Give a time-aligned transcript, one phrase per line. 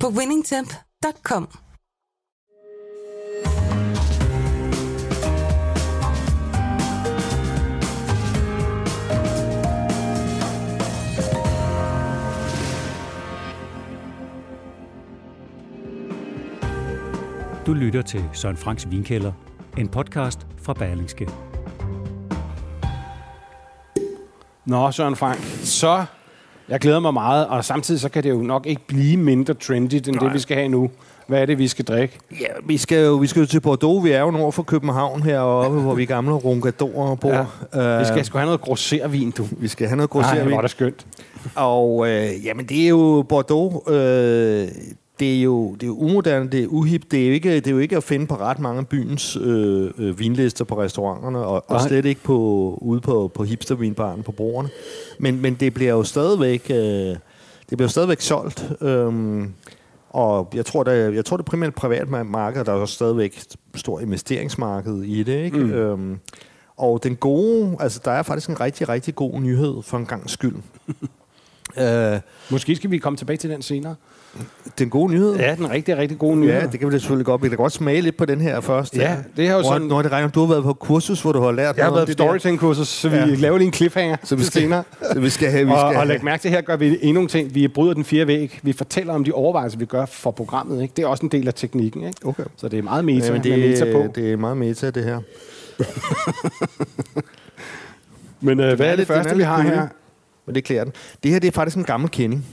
[0.00, 1.48] på winningtemp.com.
[17.66, 19.32] Du lytter til Søren Franks Vinkælder,
[19.76, 21.30] en podcast fra Berlingske.
[24.66, 26.06] Nå, Søren Frank, så
[26.68, 29.94] jeg glæder mig meget, og samtidig så kan det jo nok ikke blive mindre trendy,
[29.94, 30.24] end Nej.
[30.24, 30.90] det, vi skal have nu.
[31.26, 32.18] Hvad er det, vi skal drikke?
[32.40, 34.04] Ja, vi skal jo, vi skal jo til Bordeaux.
[34.04, 37.48] Vi er jo nord for København heroppe, hvor vi gamle rungadorer bor.
[37.74, 37.94] Ja.
[37.94, 39.46] Uh, vi skal sgu have noget grosservin, du.
[39.50, 40.40] Vi skal have noget grosservin.
[40.40, 41.06] Nej, hvor er det skønt.
[41.54, 43.90] Og øh, jamen, det er jo Bordeaux.
[43.92, 44.68] Øh,
[45.20, 47.10] det er jo, det er jo umoderne, det er uhip.
[47.10, 49.90] Det er jo ikke, det er jo ikke at finde på ret mange byens øh,
[49.98, 52.38] øh, vinlister på restauranterne, og, og slet ikke på,
[52.82, 54.68] ude på, på hipstervinbaren på brugerne.
[55.18, 57.18] Men, men det bliver jo stadigvæk, øh, det
[57.68, 58.72] bliver jo stadigvæk solgt.
[58.80, 59.52] Øhm,
[60.10, 63.42] og jeg tror, der, jeg tror, det er primært privat marked, der er jo stadigvæk
[63.74, 65.44] stor investeringsmarked i det.
[65.44, 65.58] Ikke?
[65.58, 65.72] Mm.
[65.72, 66.18] Øhm,
[66.76, 70.30] og den gode, altså der er faktisk en rigtig, rigtig god nyhed for en gang
[70.30, 70.56] skyld.
[71.82, 73.94] øh, Måske skal vi komme tilbage til den senere.
[74.78, 75.36] Den gode nyhed?
[75.36, 76.54] Ja, den rigtig, rigtig gode nyhed.
[76.54, 77.42] Ja, det kan vi da selvfølgelig godt.
[77.42, 78.96] Vi kan godt smage lidt på den her først.
[78.96, 79.86] Ja, det har jo sådan...
[79.86, 82.06] Når det regner, du har været på kursus, hvor du har lært Jeg har været
[82.06, 83.26] på storytelling-kursus, så vi ja.
[83.26, 84.82] laver lige en cliffhanger så vi skal, senere.
[85.12, 85.66] Så vi skal have...
[85.66, 87.54] Vi og, skal og læg mærke til, her gør vi endnu en ting.
[87.54, 88.60] Vi bryder den fire væg.
[88.62, 90.82] Vi fortæller om de overvejelser, vi gør for programmet.
[90.82, 90.92] Ikke?
[90.96, 92.02] Det er også en del af teknikken.
[92.02, 92.26] Ikke?
[92.26, 92.44] Okay.
[92.56, 94.12] Så det er meget meta, ja, det, med meta på.
[94.14, 95.20] Det er meget meta, det her.
[98.46, 99.86] men øh, hvad er det første, vi har her?
[100.46, 100.92] Men det klæder den.
[101.22, 102.44] Det her det er faktisk en gammel kending.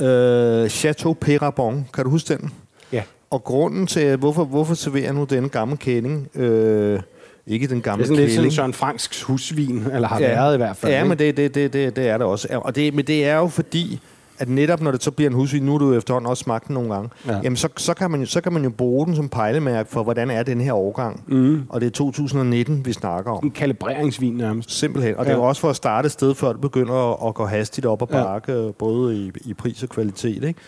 [0.00, 2.52] Øh, Chateau Perabon, kan du huske den?
[2.92, 3.02] Ja.
[3.30, 6.28] Og grunden til, hvorfor, hvorfor serverer nu denne gamle kending?
[6.34, 7.00] Øh,
[7.46, 8.52] ikke den gamle Det er sådan lidt kælling.
[8.52, 10.26] sådan Søren Franks husvin, eller har ja.
[10.28, 10.92] været i hvert fald.
[10.92, 11.08] Ja, ikke?
[11.08, 12.48] men det, det, det, det, det er det også.
[12.50, 14.00] Og det, men det er jo fordi,
[14.38, 16.74] at netop når det så bliver en husvin, nu har du efterhånden også smagt den
[16.74, 17.40] nogle gange, ja.
[17.42, 20.02] jamen så, så, kan man jo, så kan man jo bruge den som pejlemærke for,
[20.02, 21.24] hvordan er den her årgang.
[21.26, 21.62] Mm.
[21.68, 23.44] Og det er 2019, vi snakker om.
[23.44, 24.70] En kalibreringsvin nærmest.
[24.70, 25.16] Simpelthen.
[25.16, 25.30] Og ja.
[25.30, 27.46] det er jo også for at starte et sted, før det begynder at, at gå
[27.46, 28.70] hastigt op og bakke, ja.
[28.70, 30.44] både i, i pris og kvalitet.
[30.44, 30.60] Ikke?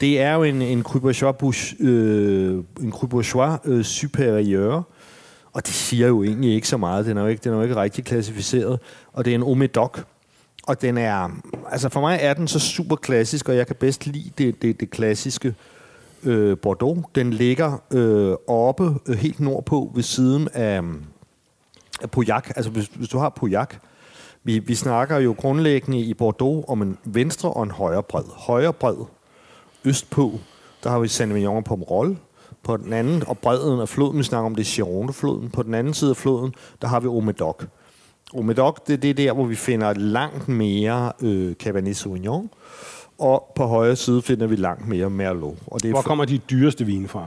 [0.00, 4.82] Det er jo en, en Cru Bourgeois, øh, en Cru Bourgeois øh, superieur,
[5.52, 7.06] og det siger jo egentlig ikke så meget.
[7.06, 8.80] Den er jo ikke, den er jo ikke rigtig klassificeret.
[9.12, 9.98] Og det er en Omedoc.
[10.66, 11.30] Og den er,
[11.70, 14.80] altså for mig er den så super klassisk, og jeg kan bedst lide det, det,
[14.80, 15.54] det klassiske
[16.22, 17.04] øh, Bordeaux.
[17.14, 20.82] Den ligger øh, oppe øh, helt nordpå ved siden af,
[22.02, 22.50] af Pauillac.
[22.56, 23.74] Altså hvis, hvis du har Pauillac,
[24.44, 28.24] vi, vi snakker jo grundlæggende i Bordeaux om en venstre og en højre bred.
[28.36, 28.96] Højre bred
[29.84, 30.32] østpå,
[30.84, 32.16] der har vi Saint-Emilion på Pomerol.
[32.62, 35.50] På den anden, og bredden af floden, vi snakker om det Gironde-floden.
[35.50, 37.64] På den anden side af floden, der har vi Omedoc.
[38.32, 42.50] Omedoc, det, det er der, hvor vi finder langt mere øh, Cabernet Sauvignon,
[43.18, 45.54] og på højre side finder vi langt mere Merlot.
[45.66, 47.26] Og det er Hvor kommer de dyreste vine fra?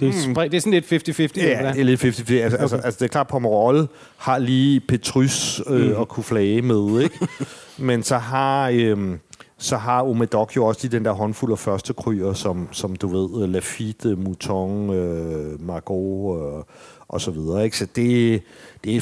[0.00, 0.34] Det er, mm.
[0.34, 1.40] det er sådan lidt 50-50?
[1.42, 2.08] Ja, det er lidt 50-50.
[2.08, 2.62] Altså, okay.
[2.62, 6.00] altså, altså, det er klart, Pomerol har lige Petrus øh, mm.
[6.00, 7.28] at kunne flage med, ikke?
[7.88, 8.68] Men så har...
[8.74, 9.18] Øh,
[9.58, 13.08] så har Omedoc jo også lige den der håndfuld af første kryer, som, som du
[13.08, 16.64] ved, Lafitte, Mouton, øh, Margot øh,
[17.08, 17.64] og så videre.
[17.64, 17.78] Ikke?
[17.78, 18.42] Så det,
[18.84, 19.00] det er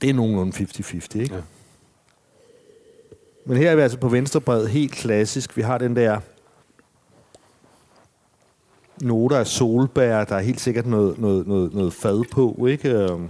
[0.00, 1.34] det er nogenlunde 50-50, ikke?
[1.34, 1.40] Ja.
[3.44, 5.56] Men her er vi altså på venstrebred, helt klassisk.
[5.56, 6.20] Vi har den der
[9.00, 12.90] noter af solbær, der er helt sikkert noget, noget, noget, noget fad på, ikke?
[12.90, 13.28] Øhm,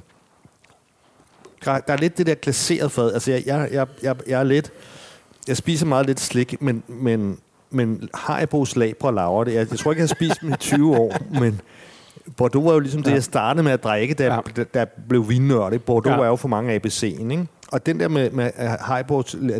[1.64, 3.12] der er lidt det der glaseret fad.
[3.12, 4.72] Altså, jeg, jeg, jeg, jeg, jeg er lidt...
[5.48, 7.38] Jeg spiser meget lidt slik, men, men,
[7.70, 9.55] men Haribos labre laver det.
[9.55, 11.61] Jeg, jeg tror ikke, jeg har spist dem i 20 år, men
[12.36, 13.08] Bordeaux var jo ligesom ja.
[13.08, 14.40] det, jeg startede med at drikke, da, ja.
[14.56, 15.78] da, da blev vinnørd.
[15.78, 16.22] Bordeaux ja.
[16.22, 17.46] er jo for mange ABC'en, ikke?
[17.72, 18.50] Og den der med, med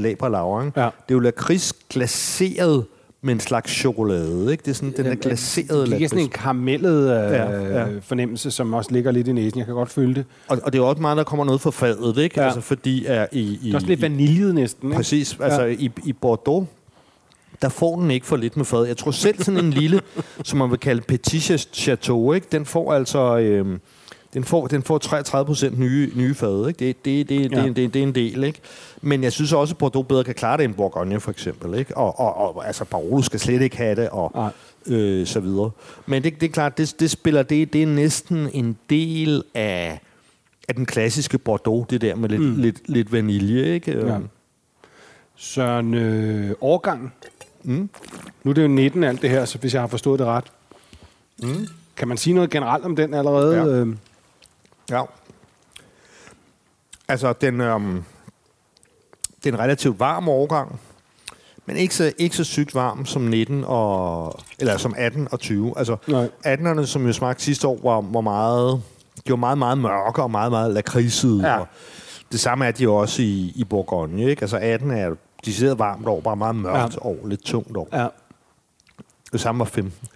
[0.00, 0.81] labre laver, ikke?
[0.81, 0.87] Ja.
[0.87, 2.85] det er jo lakrids glaseret
[3.23, 4.53] med en slags chokolade.
[4.53, 4.62] Ikke?
[4.62, 7.87] Det er sådan den der glaserede Det giver sådan en karamellet øh, ja, ja.
[8.03, 9.58] fornemmelse, som også ligger lidt i næsen.
[9.58, 10.25] Jeg kan godt føle det.
[10.49, 12.41] Og, og det er også meget, der kommer noget fra fadet, ikke?
[12.41, 12.47] Ja.
[12.47, 14.88] Altså, fordi er i, i, det er også lidt vaniljet næsten.
[14.88, 14.97] Ikke?
[14.97, 15.38] Præcis.
[15.41, 15.69] Altså, ja.
[15.69, 16.67] i, i Bordeaux,
[17.62, 18.85] der får den ikke for lidt med fad.
[18.87, 20.00] Jeg tror selv sådan en lille,
[20.44, 22.47] som man vil kalde petit chateau, ikke?
[22.53, 23.38] den får altså...
[23.38, 23.79] Øh,
[24.35, 26.79] Den får, den får 33 procent nye, nye fade, ikke?
[26.79, 27.62] Det, det, det, det, Ja.
[27.67, 28.61] det, det, det er en del, ikke?
[29.03, 31.97] Men jeg synes også, at Bordeaux bedre kan klare det end Bourgogne, for eksempel, ikke?
[31.97, 34.50] Og, og, og altså, Barolo skal slet ikke have det, og Nej.
[34.97, 35.70] øh, så videre.
[36.06, 40.00] Men det, det er klart, det, det spiller det, det er næsten en del af,
[40.69, 42.56] af den klassiske Bordeaux, det der med lidt, mm.
[42.56, 44.06] lidt, lidt vanilje, ikke?
[44.06, 44.19] Ja.
[45.37, 47.15] Søren, øh, årgang.
[47.64, 47.91] Mm.
[48.43, 50.44] Nu er det jo 19 alt det her, så hvis jeg har forstået det ret.
[51.43, 51.67] Mm.
[51.97, 53.56] Kan man sige noget generelt om den allerede?
[53.56, 53.64] Ja.
[53.67, 53.97] Øh,
[54.91, 55.03] Ja.
[57.09, 58.05] Altså, den, øhm,
[59.44, 60.81] det er en relativt varm årgang,
[61.67, 65.75] men ikke så, ikke så sygt varm som 19 og, eller som 18 og 20.
[65.79, 66.29] Altså, Nej.
[66.47, 68.82] 18'erne, som jo smagte sidste år, var, var meget,
[69.26, 71.49] de var meget, meget mørke og meget, meget lakridsede.
[71.49, 71.58] Ja.
[71.58, 71.67] Og
[72.32, 74.43] det samme er de også i, i Bourgogne, ikke?
[74.43, 77.06] Altså, 18 er decideret varmt år, bare meget mørkt Ja.
[77.06, 77.89] år, lidt tungt år.
[77.93, 78.06] ja.
[79.33, 80.09] Det samme var 15.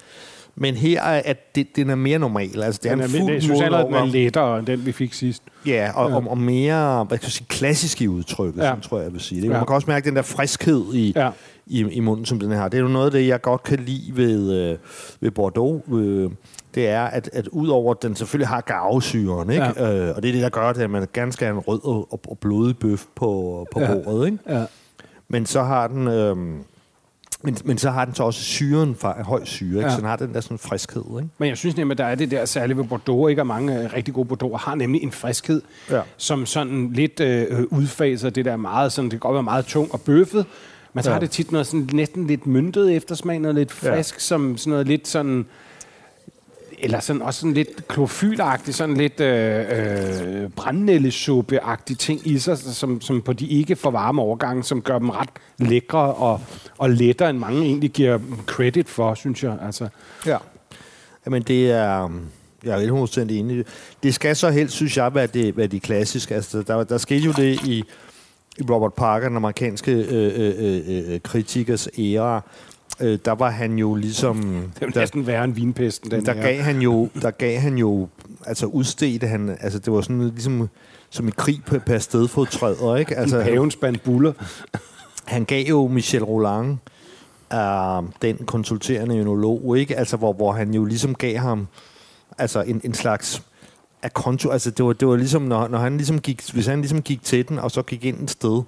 [0.58, 2.62] Men her er, at det, den er mere normal.
[2.62, 4.86] Altså, det er Den en er, fuld jeg synes allerede, den er lettere end den,
[4.86, 5.42] vi fik sidst.
[5.66, 6.16] Ja, og, Ja.
[6.16, 8.74] Og, og mere hvad kan jeg sige, klassisk i udtrykket, Ja.
[8.82, 9.40] tror jeg, jeg vil sige.
[9.42, 9.48] Det.
[9.48, 9.52] Ja.
[9.52, 11.30] Man kan også mærke den der friskhed i, Ja.
[11.66, 12.68] i, i munden, som den har.
[12.68, 14.78] Det er jo noget af det, jeg godt kan lide ved, øh,
[15.20, 15.82] ved Bordeaux.
[15.92, 16.30] Øh,
[16.74, 19.64] det er, at, at udover at den selvfølgelig har garvesyren, ikke?
[19.76, 20.08] Ja.
[20.08, 22.08] Øh, og det er det, der gør det, at man skal have en rød og,
[22.28, 23.94] og, blodig bøf på, på ja.
[23.94, 24.26] bordet.
[24.26, 24.38] Ikke?
[24.48, 24.64] Ja.
[25.28, 26.08] Men så har den...
[26.08, 26.36] Øh,
[27.42, 29.80] men, men så har den så også syren fra høj syre, ikke?
[29.80, 29.90] Ja.
[29.90, 31.02] så den har den der sådan friskhed.
[31.16, 31.28] Ikke?
[31.38, 33.42] Men jeg synes nemlig, at der er det der særligt ved Bordeaux, ikke?
[33.42, 36.00] Og mange øh, rigtig gode Bordeaux har nemlig en friskhed, Ja.
[36.16, 39.92] som sådan lidt øh, udfaser det der meget, sådan, det kan godt være meget tung
[39.92, 40.46] og bøffet,
[40.92, 41.14] men så Ja.
[41.14, 43.96] har det tit noget sådan næsten lidt myntet eftersmag, noget lidt Ja.
[43.96, 45.46] frisk, som sådan noget lidt sådan,
[46.78, 53.00] eller sådan, også sådan lidt klofylagtig, sådan lidt øh, øh, brændnællesuppe-agtige ting i sig, som,
[53.00, 55.28] som på de ikke for varme overgange, som gør dem ret
[55.58, 56.40] lækre og,
[56.78, 59.58] og lettere, end mange egentlig giver credit for, synes jeg.
[59.66, 59.88] Altså,
[60.26, 60.36] Ja.
[61.26, 62.10] men det er...
[62.64, 63.64] Jeg er 100% enig.
[64.02, 66.34] Det skal så helst, synes jeg, være det, være de klassiske.
[66.34, 67.84] Altså, der, der skete jo det i,
[68.58, 72.42] i Robert Parker, den amerikanske øh, øh, øh, øh, øh kritikers æra.
[73.00, 74.36] Øh, der var han jo ligesom...
[74.74, 76.42] det er jo der, næsten værre end vinpesten, den der her.
[76.42, 78.08] gav han jo, der gav han jo,
[78.46, 80.68] altså udstedte han, altså det var sådan ligesom
[81.10, 83.16] som et krig per, per stedfodtræder, ikke?
[83.20, 84.32] Altså, en paven spand buller.
[85.24, 86.78] han gav jo Michel Roland,
[87.54, 89.96] uh, den konsulterende ønolog, ikke?
[89.96, 91.66] Altså, hvor, hvor han jo ligesom gav ham
[92.38, 93.42] altså en, en slags
[94.02, 96.80] af konto, altså det var, det var ligesom, når, når han ligesom gik, hvis han
[96.80, 98.62] ligesom gik til den, og så gik ind et sted,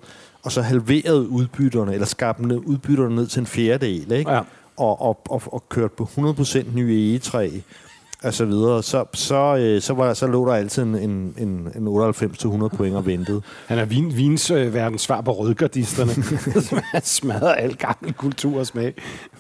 [0.49, 4.31] og så halverede udbytterne, eller skabte udbytterne ned til en fjerdedel, ikke?
[4.31, 4.41] Ja.
[4.77, 7.51] Og, og, og, og kørte på 100% nye egetræ,
[8.23, 11.35] og så videre, så, så, øh, så, var der, så lå der altid en, en,
[11.39, 13.43] en, en 98-100 point og ventede.
[13.67, 16.13] Han er vin, vins øh, verdens svar på rødgardisterne.
[16.95, 18.95] han smadrer al gammel kultur og smag.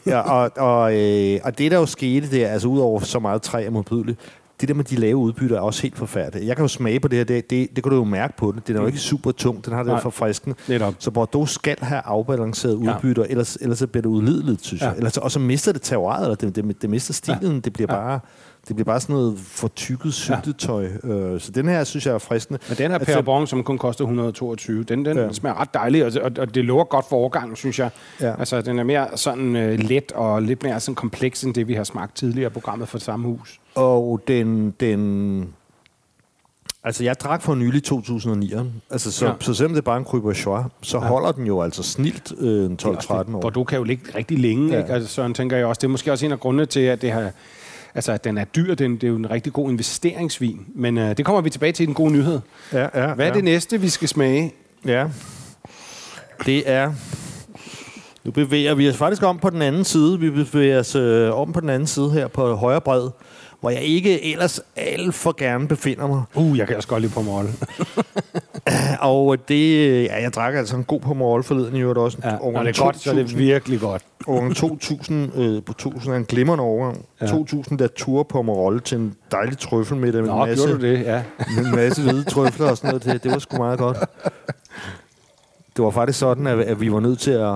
[0.06, 3.64] Ja, og, og, øh, og det, der jo skete der, altså udover så meget træ
[3.64, 4.18] er modbydeligt,
[4.60, 6.46] det der med de lave udbytter er også helt forfærdeligt.
[6.46, 8.52] Jeg kan jo smage på det her, det, det, det kan du jo mærke på
[8.52, 8.68] det.
[8.68, 10.54] Den er jo ikke super tung, den har det for frisken.
[10.68, 10.94] Netop.
[10.98, 12.96] Så Bordeaux skal have afbalanceret Ja.
[12.96, 14.88] udbytter, ellers, ellers så bliver det udlideligt, synes Ja.
[14.88, 14.96] jeg.
[14.96, 17.52] Ellers, og så mister det terroiret, eller det, det, det mister stilen.
[17.54, 17.60] Ja.
[17.60, 18.00] Det bliver Ja.
[18.00, 18.20] bare...
[18.68, 20.84] Det bliver bare sådan noget fortykket syltetøj.
[21.04, 22.60] Øh, så den her, synes jeg, er fristende.
[22.68, 25.22] Men den her Altså- Per Bon, som kun koster 122, den, den Ja.
[25.24, 25.32] ja.
[25.32, 27.90] smager ret dejlig, og, og, og det lover godt for overgangen, synes jeg.
[28.20, 28.34] Ja.
[28.38, 31.74] Altså, den er mere sådan øh, let og lidt mere sådan kompleks, end det, vi
[31.74, 33.60] har smagt tidligere i programmet for samme hus.
[33.74, 35.48] Og den, den...
[36.84, 38.52] Altså, jeg drak for nylig 2009.
[38.90, 39.30] Altså, så, Ja.
[39.30, 39.36] ja.
[39.40, 40.50] så selvom det er bare en Crubois, så
[40.98, 41.02] Ja.
[41.04, 41.08] ja.
[41.08, 43.40] holder den jo altså snilt øh, en 12-13 år.
[43.40, 44.74] Bordeaux kan jo ligge rigtig længe, ja.
[44.76, 44.82] Ja.
[44.82, 44.92] ikke?
[44.94, 45.78] Altså, sådan tænker jeg også.
[45.80, 47.30] Det er måske også en af grundene til, at det har,
[47.94, 48.74] altså, at den er dyr.
[48.74, 50.66] Den, det er jo en rigtig god investeringsvin.
[50.74, 52.40] Men øh, det kommer vi tilbage til i den gode nyhed.
[52.72, 53.34] Ja, ja, Hvad er ja.
[53.34, 54.54] det næste, vi skal smage?
[54.86, 55.06] Ja.
[56.46, 56.92] Det er...
[58.24, 60.20] Nu bevæger vi os faktisk om på den anden side.
[60.20, 63.10] Vi bevæger os øh, om på den anden side her på højre bred,
[63.60, 66.22] hvor jeg ikke ellers alt for gerne befinder mig.
[66.34, 67.46] Uh, jeg kan også godt lide Pomerol.
[69.00, 70.04] Og det...
[70.04, 72.18] Ja, jeg drak altså en god Pomerol forleden i øvrigt også.
[72.24, 73.38] Ja, når det er godt, så er det 2000.
[73.38, 74.02] virkelig godt.
[74.26, 77.04] Årgang 2000, øh, på 2000 er en glimrende årgang.
[77.20, 77.26] Ja.
[77.26, 77.30] Ja.
[77.30, 80.86] 2000 der tur på Pomerol til en dejlig trøffelmiddag med Nå, en masse, gjorde du
[80.86, 81.04] det?
[81.04, 81.22] Ja.
[81.56, 83.04] med en masse hvide trøfler og sådan noget.
[83.04, 83.98] Det, det var sgu meget godt.
[85.76, 87.54] Det var faktisk sådan, at, at vi var nødt til at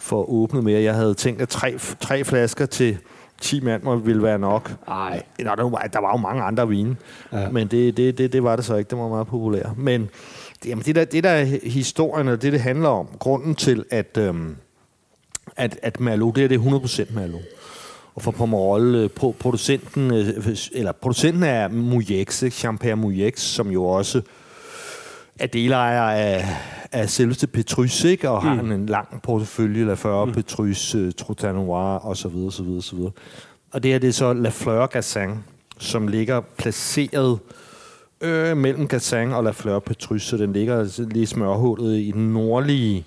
[0.00, 0.82] få åbnet mere.
[0.82, 2.98] Jeg havde tænkt, at tre, tre flasker til
[3.42, 4.72] 10 mand må ville være nok.
[4.88, 5.22] Ej.
[5.38, 6.96] Nå, der, var, der var jo mange andre vine,
[7.32, 7.48] Ja.
[7.50, 8.90] men det, det, det, det var det så ikke.
[8.90, 9.78] Det var meget populært.
[9.78, 10.00] Men
[10.62, 13.84] det, jamen, det, der, det der er historien, og det det handler om, grunden til,
[13.90, 14.56] at, øhm,
[15.56, 16.60] at, at Merlot, det er det er
[17.08, 17.40] 100% Merlot.
[18.14, 22.50] Og for Pomerol, øh, pro- producenten, øh, eller producenten er ikke?
[22.50, 24.22] Champagne Mouyex, som jo også
[25.38, 26.44] er delejer af,
[26.92, 28.30] af selveste Petrus, ikke?
[28.30, 30.32] og har en, lang portefølje, 40 mm.
[30.32, 33.12] Petrus, uh, Trotanoir, og så videre, så videre, så videre.
[33.72, 35.30] Og det her, det er så La Fleur Gassin,
[35.78, 37.38] som ligger placeret
[38.20, 43.04] øh, mellem Gassin og La Fleur Petrus, så den ligger lige smørhullet i den nordlige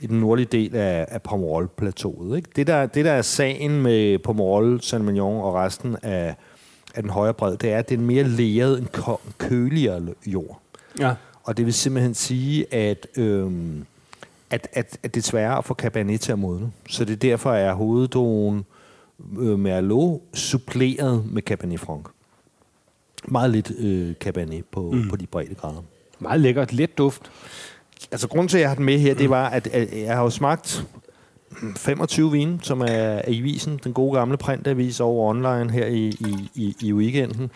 [0.00, 2.36] i den nordlige del af, af Pomerol-plateauet.
[2.36, 2.50] Ikke?
[2.56, 6.36] Det, der, det, der er sagen med Pomerol, Saint-Mignon og resten af,
[6.94, 8.88] af den højre bred, det er, at det er en mere leret, en
[9.38, 10.60] køligere jord.
[11.00, 11.14] Ja.
[11.46, 13.86] Og det vil simpelthen sige, at, øhm,
[14.50, 16.72] at, at, at det er sværere at få Cabernet til at modne.
[16.88, 18.64] Så det er derfor, er hoveddogen
[19.38, 22.06] øh, Merlot suppleret med Cabernet Franc.
[23.24, 25.08] Meget lidt øh, Cabernet på, mm.
[25.08, 25.82] på de brede grader.
[26.18, 26.72] Meget lækkert.
[26.72, 27.30] Let duft.
[28.10, 30.22] Altså, grunden til, at jeg har den med her, det var, at, at jeg har
[30.22, 30.86] jo smagt
[31.76, 36.06] 25 vine, som er, er i visen, den gode gamle printavis over online her i,
[36.06, 37.50] i, i, i weekenden,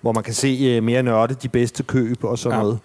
[0.00, 2.62] hvor man kan se uh, mere nørde de bedste køb og sådan ja.
[2.62, 2.78] noget.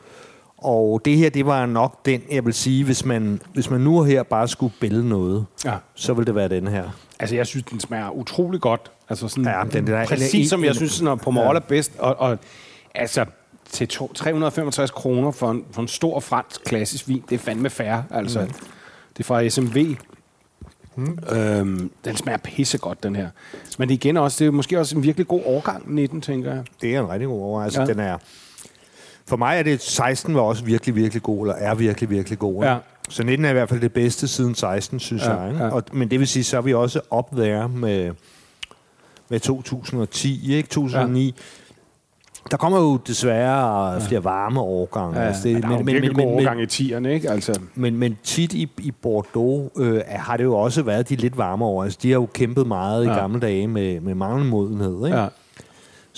[0.61, 4.03] Og det her, det var nok den, jeg vil sige, hvis man, hvis man nu
[4.03, 5.73] her bare skulle bælge noget, ja.
[5.95, 6.89] så vil det være den her.
[7.19, 8.91] Altså, jeg synes, den smager utrolig godt.
[9.09, 11.91] Altså sådan ja, den, den er, præcis som jeg synes, når Pomerol er bedst.
[11.99, 12.37] Og, og
[12.95, 13.25] altså,
[13.71, 17.69] til to, 365 kroner for en, for en stor fransk klassisk vin, det er fandme
[17.69, 18.03] færre.
[18.11, 18.47] Altså, mm.
[19.17, 19.95] Det er fra SMV.
[20.95, 21.19] Mm.
[21.31, 23.29] Øhm, den smager pissegodt, den her.
[23.77, 26.63] Men igen også, det er måske også en virkelig god årgang, 19, tænker jeg.
[26.81, 27.65] Det er en rigtig god årgang.
[27.65, 27.87] Altså, ja.
[27.87, 28.17] den er,
[29.29, 32.63] for mig er det, 16 var også virkelig, virkelig god, eller er virkelig, virkelig god.
[32.63, 32.77] Ja.
[33.09, 35.55] Så 19 er i hvert fald det bedste siden 16, synes ja, jeg.
[35.59, 35.69] Ja.
[35.69, 38.11] Og, men det vil sige, så er vi også op der med,
[39.29, 40.69] med 2010, ikke?
[40.69, 41.25] 2009.
[41.25, 41.31] Ja.
[42.51, 43.99] Der kommer jo desværre ja.
[43.99, 45.19] flere varme årgange.
[45.19, 47.29] Ja, altså det, men, men, men, men, årgang i tierne, ikke?
[47.29, 47.59] Altså.
[47.75, 51.65] Men, men tit i, i Bordeaux øh, har det jo også været de lidt varme
[51.65, 51.83] år.
[51.83, 53.11] Altså, de har jo kæmpet meget ja.
[53.11, 55.05] i gamle dage med, med manglende modenhed.
[55.05, 55.17] Ikke?
[55.17, 55.27] Ja.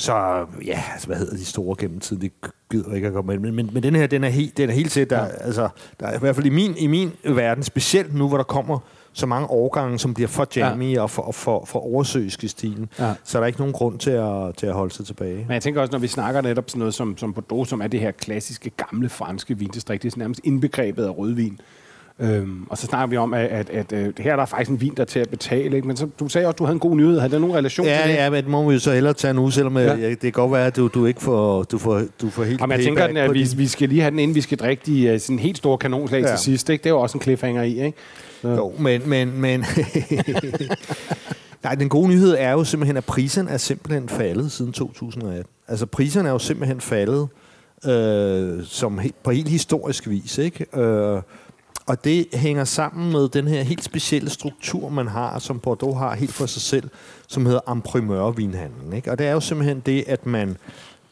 [0.01, 2.22] Så ja, altså, hvad hedder de store gennem tiden?
[2.22, 2.31] Det
[2.72, 3.39] gider ikke at komme med.
[3.39, 5.10] Men, men, men den her, den er helt, den er helt set.
[5.10, 5.27] Der, ja.
[5.27, 8.43] altså, der er i hvert fald i min, i min verden, specielt nu, hvor der
[8.43, 8.79] kommer
[9.13, 11.01] så mange årgange, som bliver for jammy ja.
[11.01, 12.89] og for, for, for oversøisk i stilen.
[13.00, 13.13] Ja.
[13.24, 15.38] Så er der ikke nogen grund til at, til at holde sig tilbage.
[15.38, 17.88] Men jeg tænker også, når vi snakker netop sådan noget som, som Bordeaux, som er
[17.88, 21.60] det her klassiske, gamle franske vindistrikt, det er nærmest indbegrebet af rødvin.
[22.22, 24.82] Øhm, og så snakker vi om, at, at, at, at her er der faktisk en
[24.82, 25.75] vin, der er til at betale.
[25.75, 25.88] Ikke?
[25.88, 27.20] Men så, du sagde også, at du havde en god nyhed.
[27.20, 28.16] Havde det nogen relation ja, til det?
[28.18, 30.10] Ja, men det må vi jo så hellere tage nu, selvom ja.
[30.10, 32.78] det kan godt være, at du, du ikke får, du får, du får helt Jamen,
[32.78, 35.20] jeg tænker, at vi, vi skal lige have den, inden vi skal drikke de uh,
[35.20, 36.28] sådan helt store kanonslag ja.
[36.28, 36.70] til sidst.
[36.70, 36.84] Ikke?
[36.84, 37.98] Det er jo også en cliffhanger i, ikke?
[38.42, 38.48] Så.
[38.48, 39.01] Jo, men...
[39.06, 39.66] men, men
[41.63, 45.46] Nej, den gode nyhed er jo simpelthen, at priserne er simpelthen faldet siden 2018.
[45.68, 47.28] Altså, priserne er jo simpelthen faldet
[47.86, 50.80] øh, som he, på helt historisk vis, ikke?
[50.80, 51.22] Øh,
[51.91, 56.15] og det hænger sammen med den her helt specielle struktur, man har, som Bordeaux har
[56.15, 56.89] helt for sig selv,
[57.27, 58.93] som hedder emprimør-vinhandlen.
[58.93, 59.12] Ikke?
[59.12, 60.57] Og det er jo simpelthen det, at man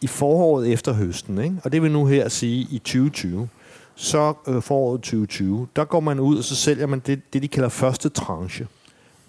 [0.02, 1.56] i foråret efter høsten, ikke?
[1.64, 3.50] og det vil nu her sige i 2020,
[3.96, 7.48] så øh, foråret 2020, der går man ud, og så sælger man det, det de
[7.48, 8.68] kalder første tranche.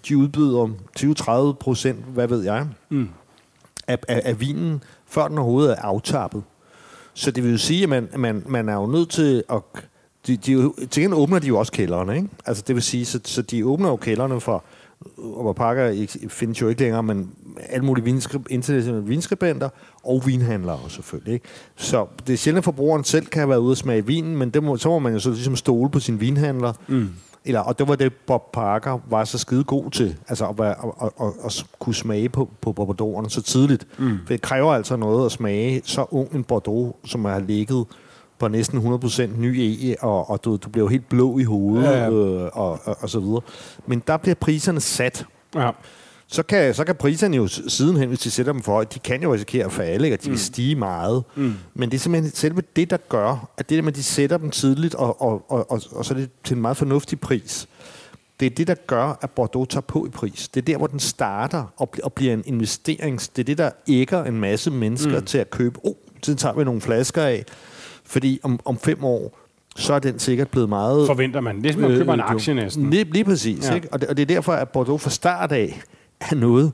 [0.07, 0.69] De udbyder
[1.53, 3.09] 20-30 procent, hvad ved jeg, mm.
[3.87, 6.43] af, af, af vinen, før den overhovedet er aftappet.
[7.13, 9.61] Så det vil jo sige, at man, man, man er jo nødt til at
[10.27, 12.27] de, de, til gengæld åbner de jo også kælderne, ikke?
[12.45, 14.63] Altså det vil sige, så, så de åbner jo kælderne for,
[15.17, 17.31] og pakker findes jo ikke længere, men
[17.69, 19.69] alle mulige vinskrib, internationale vinskribenter
[20.03, 21.33] og vinhandlere selvfølgelig.
[21.33, 21.45] Ikke?
[21.75, 24.49] Så det er sjældent, at forbrugeren selv kan have været ude og smage vinen, men
[24.49, 26.73] det må, så må man jo så ligesom stole på sin vinhandler.
[26.87, 27.09] Mm.
[27.45, 30.75] Eller, og det var det, Bob Parker var så skide god til, altså at, være,
[30.85, 33.87] at, at, at, at kunne smage på, på Bordeaux'erne så tidligt.
[33.99, 34.17] Mm.
[34.25, 37.85] For det kræver altså noget at smage så ung en Bordeaux, som har ligget
[38.41, 41.83] på næsten 100% ny e, og, og du, du bliver jo helt blå i hovedet,
[41.83, 42.09] ja, ja.
[42.09, 43.41] Øh, og, og, og så videre.
[43.85, 45.25] Men der bliver priserne sat.
[45.55, 45.71] Ja.
[46.27, 49.33] Så kan, så kan priserne jo sidenhen, hvis de sætter dem for, de kan jo
[49.33, 50.13] risikere at falde, ikke?
[50.13, 50.31] at de mm.
[50.31, 51.23] vil stige meget.
[51.35, 51.53] Mm.
[51.73, 54.37] Men det er simpelthen selve det, der gør, at det der med, at de sætter
[54.37, 57.67] dem tidligt, og, og, og, og, og så er det til en meget fornuftig pris.
[58.39, 60.49] Det er det, der gør, at Bordeaux tager på i pris.
[60.49, 63.27] Det er der, hvor den starter og, og bliver en investerings...
[63.27, 65.25] Det er det, der ægger en masse mennesker mm.
[65.25, 65.79] til at købe.
[65.83, 65.93] Oh,
[66.23, 67.45] så tager vi nogle flasker af.
[68.11, 69.37] Fordi om, om fem år,
[69.75, 71.07] så er den sikkert blevet meget...
[71.07, 71.57] Forventer man.
[71.57, 72.89] Det er som man køber øh, en aktie næsten.
[72.89, 73.69] Lige, lige præcis.
[73.69, 73.75] Ja.
[73.75, 73.87] Ikke?
[73.91, 75.81] Og, det, og det er derfor, at Bordeaux fra start af
[76.31, 76.71] er noget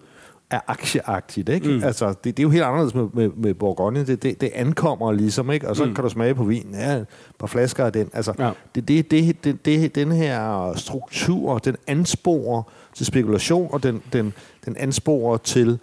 [0.50, 1.50] er aktieagtigt.
[1.50, 1.70] Ikke?
[1.70, 1.84] Mm.
[1.84, 4.06] Altså, det, det er jo helt anderledes med, med, med Bourgogne.
[4.06, 5.70] Det, det, det ankommer ligesom, ikke?
[5.70, 5.96] og så mm.
[5.96, 6.67] kan du smage på vin.
[6.74, 7.08] Ja, et
[7.39, 8.10] par flasker af den.
[8.13, 8.51] Altså, ja.
[8.75, 12.63] det, det, det, det, det, den her struktur, den ansporer
[12.96, 14.34] til spekulation, og den, den,
[14.65, 15.79] den ansporer til,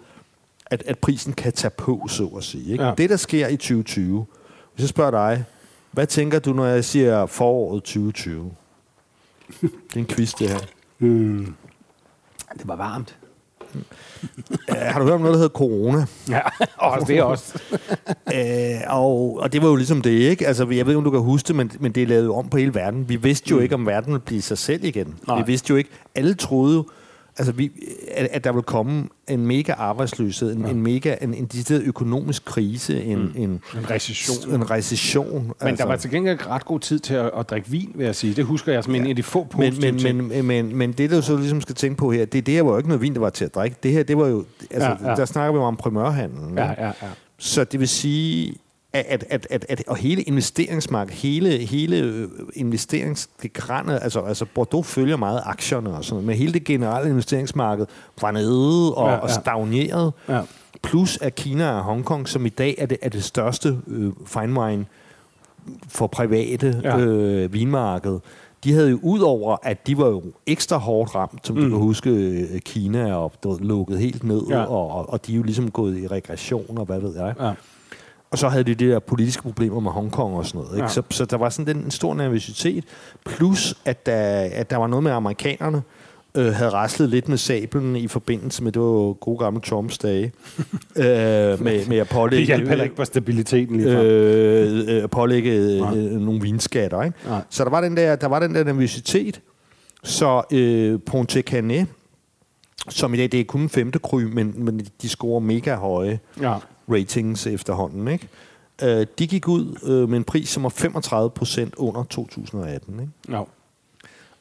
[0.65, 2.71] at, at prisen kan tage på, så at sige.
[2.71, 2.83] Ikke?
[2.83, 2.93] Ja.
[2.97, 4.25] Det, der sker i 2020,
[4.75, 5.45] hvis jeg spørger dig,
[5.91, 8.51] hvad tænker du, når jeg siger foråret 2020?
[9.61, 10.59] det er en quiz, det her.
[10.99, 11.55] Mm.
[12.53, 13.17] Det var varmt.
[14.69, 16.05] Ja, har du hørt om noget, der hedder corona?
[16.29, 16.39] Ja,
[16.77, 17.59] og det også.
[18.33, 20.47] Æ, og, og det var jo ligesom det, ikke?
[20.47, 22.49] Altså, jeg ved ikke, om du kan huske det, men, men det er lavet om
[22.49, 23.09] på hele verden.
[23.09, 23.63] Vi vidste jo mm.
[23.63, 25.15] ikke, om verden ville blive sig selv igen.
[25.27, 25.37] Nej.
[25.37, 25.89] Vi vidste jo ikke.
[26.15, 26.85] Alle troede jo,
[27.37, 27.71] altså vi,
[28.11, 30.69] at, at der vil komme en mega arbejdsløshed, en, ja.
[30.71, 33.33] en mega en, en decideret økonomisk krise, en, mm.
[33.35, 34.53] en, En recession.
[34.53, 35.43] en recession.
[35.43, 35.83] Men altså.
[35.83, 38.33] der var til gengæld ret god tid til at, at drikke vin, vil jeg sige.
[38.33, 40.27] Det husker jeg som en af de få men, positive men, ting.
[40.27, 42.71] men, men, men det, du så ligesom skal tænke på her, det, det her var
[42.71, 43.77] jo ikke noget vin, der var til at drikke.
[43.83, 44.45] Det her, det var jo...
[44.71, 45.09] Altså, Ja, ja, ja.
[45.09, 45.15] ja.
[45.15, 46.57] Der snakker vi om primørhandlen.
[46.57, 46.91] Ja, ja, ja.
[47.37, 48.55] Så det vil sige,
[49.07, 55.17] at, at, at, at, og hele investeringsmarkedet, hele, hele øh, investeringsgrænet, altså, altså Bordeaux følger
[55.17, 57.85] meget aktierne og sådan noget, men hele det generelle investeringsmarked
[58.21, 60.13] var nede og, Ja, ja, og stagneret.
[60.29, 60.41] Ja.
[60.83, 64.59] Plus at Kina og Hongkong, som i dag er det, er det største øh, fine
[64.59, 64.85] wine
[65.87, 66.97] for private Ja.
[66.99, 68.19] øh, vinmarked,
[68.63, 71.61] de havde jo ud over, at de var jo ekstra hårdt ramt, som mm.
[71.63, 74.63] du kan huske, øh, Kina ved, lukket helt ned, Ja.
[74.63, 77.33] og, og de er jo ligesom gået i regression, og hvad ved jeg.
[77.39, 77.51] Ja.
[78.31, 80.75] Og så havde de de der politiske problemer med Hongkong og sådan noget.
[80.75, 80.83] Ikke?
[80.83, 80.89] Ja.
[80.89, 82.83] Så, så der var sådan den, en stor nervøsitet.
[83.25, 85.81] Plus, at der, at der var noget med amerikanerne,
[86.35, 90.23] øh, havde raslet lidt med sablen i forbindelse med, det var gode gamle Trumps dage,
[90.95, 95.09] øh, med, med at Det pålægge, hjalp heller ikke på stabiliteten lige øh, øh, øh,
[95.09, 95.95] pålægge øh, Nej.
[95.95, 97.03] nogle vinskatter.
[97.03, 97.17] Ikke?
[97.27, 97.41] Nej.
[97.49, 99.41] Så der var den der, der var den der nervøsitet.
[100.03, 101.87] Så øh, Ponte Canet,
[102.89, 106.53] som i dag det er kun femte kry, men, men de scorer mega høje Ja.
[106.89, 108.07] Ratings efterhånden.
[108.07, 108.27] Ikke?
[108.83, 112.99] Øh, de gik ud øh, med en pris, som var 35 procent under 2018.
[112.99, 113.11] Ikke?
[113.29, 113.41] Ja.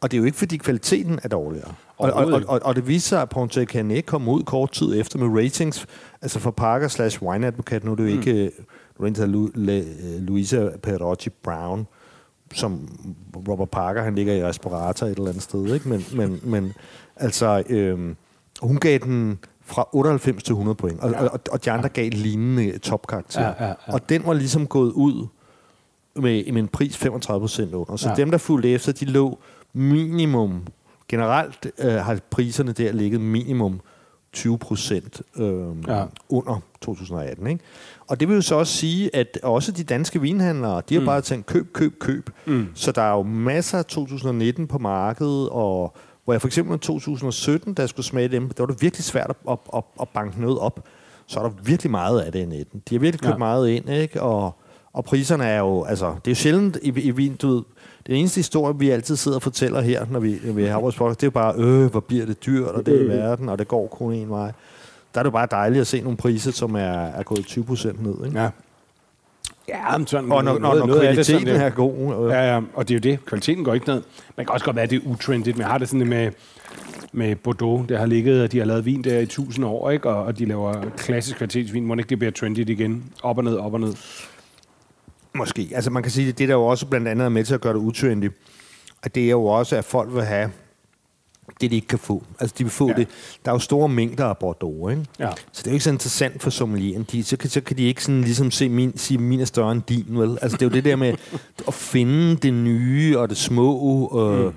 [0.00, 1.74] Og det er jo ikke, fordi kvaliteten er dårligere.
[1.96, 2.48] Og, og, og, ikke.
[2.48, 5.86] og, det viser sig, at Ponte Canet kom ud kort tid efter med ratings,
[6.22, 8.18] altså for Parker slash Wine Advocate, nu er det jo Mm.
[8.18, 8.50] ikke
[8.98, 9.84] Lorenza Lu, Le,
[10.20, 11.86] Luisa Perotti Brown,
[12.54, 12.88] som
[13.48, 15.88] Robert Parker, han ligger i respirator et eller andet sted, ikke?
[15.88, 16.72] Men, men, men
[17.16, 18.16] altså, øhm,
[18.60, 22.78] hun gav den fra 98 til 100 point, og, og, og de andre gav lignende
[22.78, 23.42] topkarakter.
[23.42, 23.74] Ja, ja, ja.
[23.92, 25.26] Og den var ligesom gået ud
[26.16, 27.96] med, med en pris 35 procent under.
[27.96, 28.12] Så Ja.
[28.12, 28.16] ja.
[28.16, 29.38] dem, der fulgte efter, de lå
[29.72, 30.66] minimum,
[31.08, 33.80] generelt øh, har priserne der ligget minimum
[34.32, 35.46] 20 procent øh,
[35.86, 35.96] Ja.
[35.98, 36.04] ja.
[36.28, 37.46] under 2018.
[37.46, 37.64] Ikke?
[38.08, 41.06] Og det vil jo så også sige, at også de danske vinhandlere, de har Mm.
[41.06, 42.30] bare tænkt køb, køb, køb.
[42.46, 42.66] Mm.
[42.74, 46.78] Så der er jo masser af 2019 på markedet, og hvor jeg for eksempel i
[46.78, 50.08] 2017, da jeg skulle smage dem, der var det virkelig svært at, at, at, at
[50.08, 50.80] banke noget op.
[51.26, 52.82] Så er der virkelig meget af det i 19.
[52.88, 53.38] De har virkelig købt Ja.
[53.38, 54.22] meget ind, ikke?
[54.22, 54.54] Og,
[54.92, 57.62] og priserne er jo, altså, det er jo sjældent i, i vin, du ved,
[58.06, 60.96] den eneste historie, vi altid sidder og fortæller her, når vi, når vi har vores
[60.96, 63.48] podcast, det er jo bare, øh, hvor bliver det dyrt, og det er i verden,
[63.48, 64.52] og det går kun en vej.
[65.14, 67.64] Der er det jo bare dejligt at se nogle priser, som er, er gået 20
[67.64, 68.40] procent ned, ikke?
[68.40, 68.50] Ja.
[69.68, 72.24] Ja, men sådan, Og når, når, noget- når noget af det kvaliteten sådan, er god.
[72.26, 73.24] Øh, Ja, ja, og det er jo det.
[73.26, 74.02] Kvaliteten går ikke ned.
[74.36, 76.08] Man kan også godt være, at det er utrendigt, men jeg har det sådan det
[76.08, 76.30] med,
[77.12, 77.86] med Bordeaux.
[77.88, 80.10] Det har ligget, og de har lavet vin der i tusind år, ikke?
[80.10, 81.86] Og, og de laver klassisk kvalitetsvin.
[81.86, 83.04] Må ikke det bliver trendigt igen?
[83.22, 83.94] Op og ned, op og ned.
[85.34, 85.68] Måske.
[85.74, 87.60] Altså man kan sige, at det der jo også blandt andet er med til at
[87.60, 88.30] gøre det utrendy,
[89.02, 90.50] at det er jo også, at folk vil have
[91.60, 92.22] det, de ikke kan få.
[92.40, 92.94] Altså de vil få Ja.
[92.94, 93.08] det.
[93.44, 95.04] Der er jo store mængder af Bordeaux, ikke?
[95.18, 95.30] Ja.
[95.52, 97.06] Så det er jo ikke så interessant for sommelieren.
[97.12, 99.72] De, så, kan, så kan de ikke sådan ligesom se min, sige, min er større
[99.72, 100.38] end din, vel?
[100.42, 101.14] Altså det er jo det der med
[101.68, 104.10] at finde det nye og det små.
[104.20, 104.52] Øh, mm.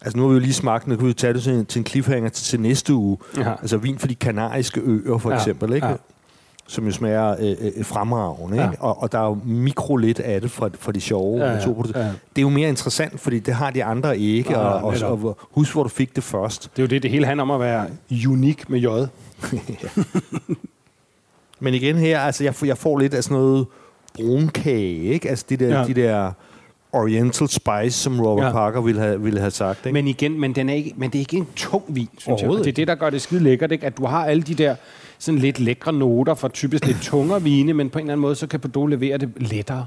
[0.00, 1.78] Altså nu har vi jo lige smagt, nu kan vi tage det til en, til
[1.78, 3.18] en cliffhanger til, til næste uge.
[3.36, 3.52] Ja.
[3.60, 5.36] Altså vin for de kanariske øer, for Ja.
[5.36, 5.86] eksempel, ikke?
[5.86, 5.94] Ja.
[6.68, 8.56] Som jo smager øh, øh, fremragende.
[8.62, 8.70] Ja.
[8.70, 8.82] Ikke?
[8.82, 11.54] Og, og der er jo mikro lidt af det fra, fra de sjove Ja, ja,
[11.56, 12.00] naturprodukter.
[12.00, 12.06] ja.
[12.06, 14.50] Det er jo mere interessant, fordi det har de andre ikke.
[14.50, 16.70] Nej, og, og, og, og husk, hvor du fik det først.
[16.76, 17.86] Det er jo det, det hele handler om at være
[18.28, 18.86] unik med J.
[21.60, 23.66] Men igen her, altså jeg, får- jeg får lidt af sådan noget
[24.14, 25.28] brunkage, ikke?
[25.28, 25.78] Altså de der, Ja.
[25.80, 25.86] ja.
[25.86, 26.30] de der
[26.92, 28.46] oriental spice, som Robert Ja.
[28.48, 28.52] ja.
[28.52, 29.86] Parker ville have, ville have sagt.
[29.86, 29.92] Ikke?
[29.94, 32.50] Men igen, men, den er ikke, men det er ikke en tung vin, synes jeg.
[32.50, 33.86] Det er det, der gør det skide lækkert, ikke?
[33.86, 34.74] at du har alle de der
[35.18, 38.34] sådan lidt lækre noter fra typisk lidt tungere vine, men på en eller anden måde,
[38.34, 39.86] så kan Bordeaux levere det lettere.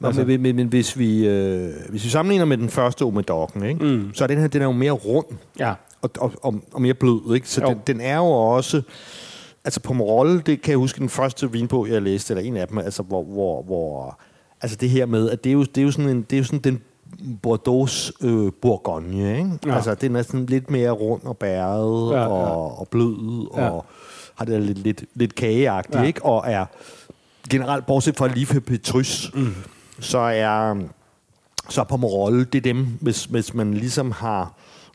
[0.00, 3.64] Nå, Altså- men, men, men hvis, vi, øh, hvis vi sammenligner med den første Omedoggen,
[3.64, 3.84] ikke?
[3.84, 4.10] Mm.
[4.14, 5.26] så er den her den er jo mere rund
[5.58, 7.34] Ja, og, og, og, og mere blød.
[7.34, 7.48] Ikke?
[7.48, 7.68] Så Jo.
[7.68, 8.82] den, den er jo også...
[9.64, 12.68] Altså på Morolle, det kan jeg huske den første vinbog, jeg læste, eller en af
[12.68, 14.18] dem, altså hvor, hvor, hvor
[14.60, 16.38] altså det her med, at det er jo, det er jo sådan, en, det er
[16.38, 16.80] jo sådan den
[17.42, 19.50] Bordeaux øh, Bourgogne, ikke?
[19.66, 19.74] Ja.
[19.74, 23.70] Altså den er sådan lidt mere rund og bæret Ja, ja, og, og blød Ja.
[24.38, 26.02] Har det lidt, lidt, lidt kageagtigt, Ja.
[26.02, 26.24] ikke?
[26.24, 26.64] Og er
[27.50, 29.54] generelt, bortset fra for Petrus, mm.
[30.00, 30.76] så er
[31.68, 34.52] så på Morolle, det er dem, hvis, hvis man ligesom har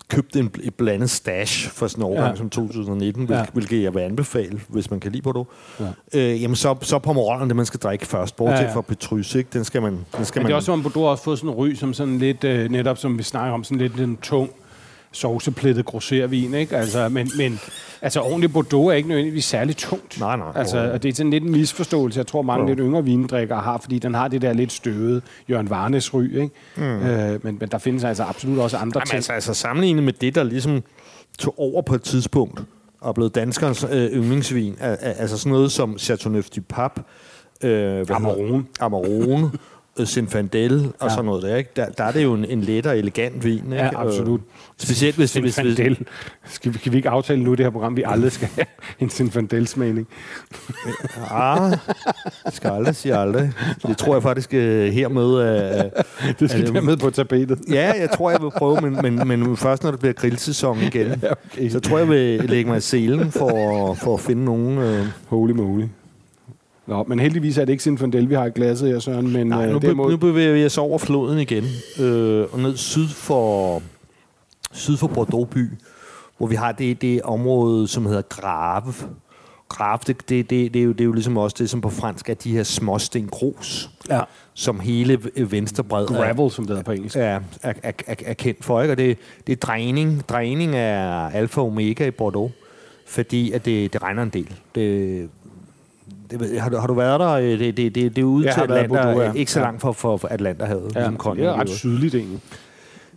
[0.08, 2.36] købt en, et blandet stash for sådan en årgang Ja.
[2.36, 3.45] som 2019, hvil, Ja.
[3.53, 5.47] hvilket jeg vil anbefale, hvis man kan lide Bordeaux,
[5.79, 5.86] Ja.
[6.13, 6.19] ja.
[6.34, 8.82] øh, jamen så, så på Morollen det, man skal drikke først, bortset Ja, ja, fra
[8.82, 9.49] Petrus, ikke?
[9.53, 10.06] Den skal man...
[10.17, 11.73] Den skal men man det er også, som om Bordeaux også fået sådan en ry,
[11.73, 14.49] som sådan lidt, øh, netop som vi snakker om, sådan lidt en tung
[15.13, 16.78] sovseplettet grosservin, ikke?
[16.78, 17.60] Altså, men, men
[18.02, 20.19] altså, ordentlig Bordeaux er ikke nødvendigvis særlig tungt.
[20.19, 22.67] Nej, nej, Altså, og det er sådan lidt en misforståelse, jeg tror mange Jo.
[22.67, 26.49] lidt yngre vindrikkere har, fordi den har det der lidt støvede Jørgen Varnes ry, ikke?
[26.78, 26.84] Mm.
[26.84, 29.15] Øh, men, men der findes altså absolut også andre Jamen, ting.
[29.15, 30.84] altså, altså sammenlignet med det, der ligesom
[31.39, 32.62] tog over på et tidspunkt
[33.02, 34.76] og blevet danskernes øh, yndlingsvin.
[34.80, 37.02] Al- al- altså sådan noget som Chateauneuf du Pape,
[37.63, 38.63] øh, Amarone.
[38.80, 39.52] Amarone,
[39.99, 41.10] øh, Zinfandel og Ja.
[41.10, 41.69] sådan noget der, ikke?
[41.75, 43.75] Der, der er det jo en, en let og elegant vin, ikke?
[43.75, 44.39] Ja, absolut.
[44.39, 44.45] Øh,
[44.77, 46.06] specielt hvis, hvis, hvis, Sinfandel.
[46.45, 48.65] Skal, vi- skal vi ikke aftale nu i det her program, vi aldrig skal have
[48.99, 50.08] en Sinfandel-smagning?
[51.32, 51.73] Ah,
[52.49, 53.51] skal aldrig sige aldrig.
[53.88, 55.89] Det tror jeg faktisk øh, hermed er...
[56.39, 57.60] Det skal være med på tapetet.
[57.69, 61.08] Ja, jeg tror, jeg vil prøve, men, men, men først når det bliver grillsæson igen,
[61.23, 61.69] Ja, okay.
[61.69, 64.77] så tror jeg, jeg vil lægge mig i selen for, for at finde nogen...
[64.77, 65.84] Øh, Holy moly.
[66.87, 69.33] Nå, men heldigvis er det ikke Sinfandel, vi har i glasset her, Søren.
[69.33, 71.63] Men nej, øh, nu, derimod- nu bevæger vi os over floden igen,
[71.99, 73.81] øh, og ned syd for,
[74.71, 75.69] syd for Bordeaux by,
[76.37, 78.93] hvor vi har det, det område, som hedder Grave.
[79.69, 81.89] Grave, det, det, det, det, er jo, det er jo ligesom også det, som på
[81.89, 84.21] fransk er de her småsten grus, ja.
[84.53, 85.19] som hele
[85.49, 87.15] venstrebred er- Gravel, som det hedder på engelsk.
[87.15, 88.93] er, er, er, er, er kendt for, ikke?
[88.93, 89.17] Og det,
[89.47, 90.23] det er dræning.
[90.29, 92.51] Dræning er alfa og omega i Bordeaux,
[93.07, 94.53] fordi at det, det regner en del.
[94.75, 95.29] Det,
[96.39, 97.35] det, har, du, har du været der?
[97.35, 99.39] Det, det, det, det er ude Jeg til har Atlanta, Bordeaux, ja.
[99.39, 100.95] ikke så langt for, for, for Atlanterhavet.
[100.95, 102.39] Ja, ligesom det er ret sydligt egentlig.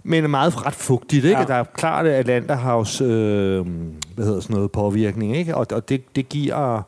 [0.02, 1.38] Men er meget ret fugtigt, ikke?
[1.38, 1.44] Ja.
[1.44, 3.07] Der er klart Atlanterhavs øh,
[4.14, 5.57] hvad hedder sådan noget, påvirkning, ikke?
[5.57, 6.83] Og, og det, det giver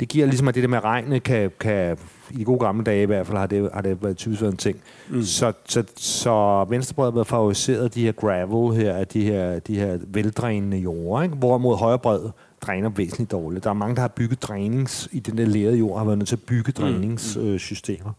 [0.00, 1.96] det giver ligesom, at det der med regnet kan, kan
[2.30, 4.52] i de gode gamle dage i hvert fald, har det, har det været typisk været
[4.52, 4.80] en ting.
[5.08, 5.22] Mm.
[5.22, 9.58] Så, så, så venstrebred har været favoriseret af de her gravel her, af de her,
[9.58, 11.36] de her veldrænende jorder, ikke?
[11.36, 13.64] hvorimod højrebred dræner væsentligt dårligt.
[13.64, 16.28] Der er mange, der har bygget drænings, i den der lærede jord, har været nødt
[16.28, 18.12] til at bygge dræningssystemer.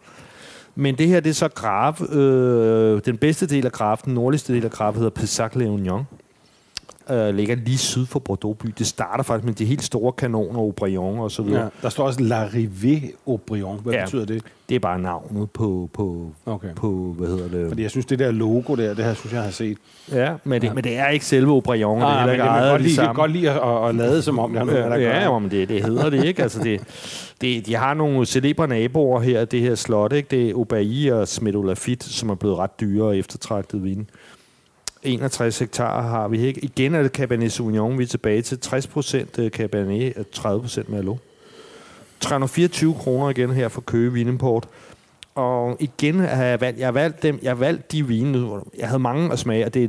[0.75, 2.13] Men det her, det er så Grave.
[2.15, 6.03] Øh, den bedste del af Grave, den nordligste del af Grave, hedder Pessac-Léognan.
[7.09, 8.73] Øh, ligger lige syd for Bordeaux by.
[8.77, 11.61] Det starter faktisk med de helt store kanoner, Aubryon og så videre.
[11.63, 11.67] Ja.
[11.81, 13.79] Der står også L'Arrivée au Brion.
[13.83, 14.03] Hvad Ja.
[14.03, 14.43] betyder det?
[14.69, 16.73] Det er bare navnet på, på, Okay.
[16.75, 17.67] på hvad hedder det?
[17.67, 19.77] Fordi jeg synes, det der logo der, det her synes jeg, har set.
[20.11, 22.43] ja, men det, men det er ikke selve Aubryon, og det er Ah, heller ikke
[22.43, 23.13] ejet kan godt de lide, samme.
[23.13, 25.51] godt lide at, at, at lade som om, det har noget at Ja, ja men
[25.51, 26.41] det, det hedder det ikke.
[26.43, 26.81] Altså det,
[27.41, 30.13] det, de har nogle celebre naboer her, det her slot.
[30.13, 30.27] Ikke?
[30.31, 34.09] Det er Aubailly og Smedo Lafitte, som er blevet ret dyre og eftertragtet vin.
[35.05, 36.63] 61 hektar har vi ikke.
[36.65, 40.89] Igen er det Cabernet Sauvignon, vi er tilbage til 60 procent Cabernet og 30 procent
[40.89, 41.17] Merlot.
[42.19, 44.67] 324 kroner igen her for Køge Vinimport.
[45.35, 48.87] Og igen har jeg valgt, jeg har valgt dem, jeg har valgt de vine, jeg
[48.87, 49.87] havde mange at smage, og det er,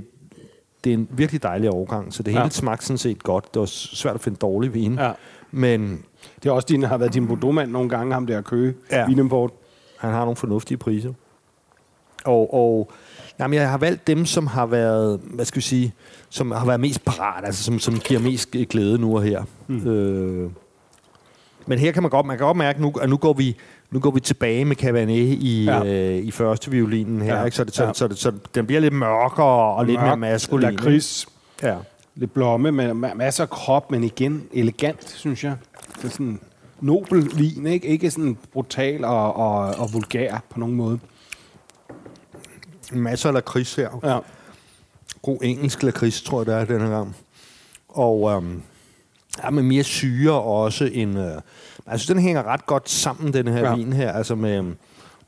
[0.85, 2.49] det er en virkelig dejlig overgang, så det hele Ja.
[2.51, 3.55] smagte sådan set godt.
[3.55, 4.95] Det var svært at finde dårlig vin.
[4.95, 5.13] Ja.
[5.51, 6.03] Men
[6.43, 8.75] Det er også din, har været din Bordeaux-mand nogle gange, ham der Køge.
[8.91, 9.07] Ja.
[9.07, 9.51] Vinimport.
[9.99, 11.13] han har nogle fornuftige priser.
[12.25, 12.91] Og, og
[13.41, 15.95] jamen, jeg har valgt dem, som har været, hvad skal vi sige,
[16.31, 19.43] som har været mest parat, altså som, som giver mest glæde nu og her.
[19.67, 19.87] Mm.
[19.89, 20.51] Øh,
[21.67, 23.57] men her kan man godt, man kan godt mærke, nu, at nu går vi,
[23.91, 25.85] nu går vi tilbage med Cabernet i, Ja.
[25.85, 27.45] øh, i første violinen her, Ja.
[27.45, 27.57] ikke?
[27.57, 27.93] Så, det, så, Ja.
[27.93, 30.71] så, det, så den bliver lidt mørkere og lidt mere maskulin.
[30.71, 31.27] Lakrids.
[31.63, 31.77] Ja.
[32.15, 35.55] Lidt blomme ma- masser af krop, men igen elegant, synes jeg.
[35.97, 36.41] Det er sådan
[36.81, 37.87] nobel vin, ikke?
[37.87, 40.99] Ikke sådan brutal og, og, og vulgær på nogen måde.
[42.93, 43.89] Masser af lakrids her.
[44.05, 44.19] Ja.
[45.23, 47.17] god engelsk lakrids, tror jeg, der er denne gang.
[47.89, 48.63] Og øhm,
[49.45, 51.19] ja, med mere syre også end...
[51.19, 51.41] Øh,
[51.87, 53.75] altså, den hænger ret godt sammen, den her Ja.
[53.75, 54.13] vin her.
[54.13, 54.77] Altså med øhm,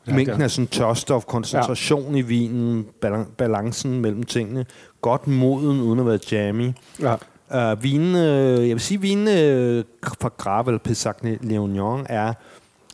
[0.07, 2.19] Ja, mængden af sådan tørstof, koncentration ja.
[2.19, 4.67] i vinen, balan- balancen mellem tingene.
[5.01, 6.73] Godt moden, uden at være jammy.
[7.01, 7.15] ja.
[7.73, 9.85] Uh, vinen, øh, jeg vil sige, vinen øh,
[10.21, 12.33] fra Grave eller Pessac Léognan er,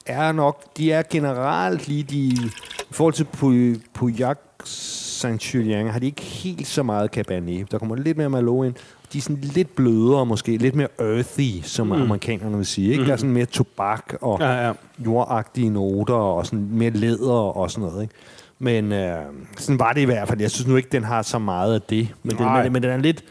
[0.06, 2.50] er nok, de er generelt lige de, i
[2.90, 7.72] forhold til Pu- Pauillac Saint-Julien, har de ikke helt så meget Cabernet.
[7.72, 8.74] Der kommer lidt mere Merlot ind.
[9.12, 11.92] De er sådan lidt blødere måske, lidt mere earthy, som mm.
[11.92, 12.90] amerikanerne vil sige.
[12.90, 13.00] Ikke?
[13.00, 13.06] Mm.
[13.06, 14.72] Der er sådan mere tobak og Ja, ja.
[14.98, 18.02] jordagtige noter og sådan mere læder og sådan noget.
[18.02, 18.14] Ikke?
[18.58, 19.18] Men øh,
[19.58, 20.40] sådan var det i hvert fald.
[20.40, 22.08] Jeg synes nu ikke, den har så meget af det.
[22.22, 23.24] Men, den, men, men den er lidt...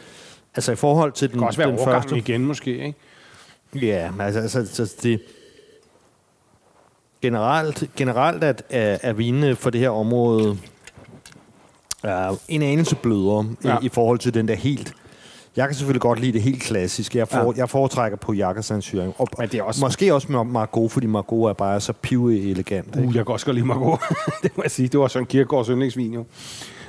[0.56, 2.16] Altså i forhold til den, Det kan også være den første...
[2.16, 2.94] igen, måske, ikke?
[3.86, 5.20] Ja, men altså, altså, altså det...
[7.24, 10.58] Generelt, generelt at, er, er vinene for det her område
[12.02, 13.68] er en anelse blødere Ja.
[13.70, 13.78] ja.
[13.82, 14.92] i, i forhold til den der helt...
[15.56, 17.18] Jeg kan selvfølgelig godt lide det helt klassiske.
[17.18, 17.52] Jeg, for, Ja.
[17.56, 21.06] jeg foretrækker på Jakker Saint Og, Men det er også- Måske også med Margot, fordi
[21.06, 22.86] Margot er bare så pive elegant.
[22.96, 23.08] Ikke?
[23.08, 24.00] Uh, jeg kan også godt lide Margot.
[24.42, 24.88] det må jeg sige.
[24.88, 26.24] Det var Søren Kierkegaards yndlingsvin, jo.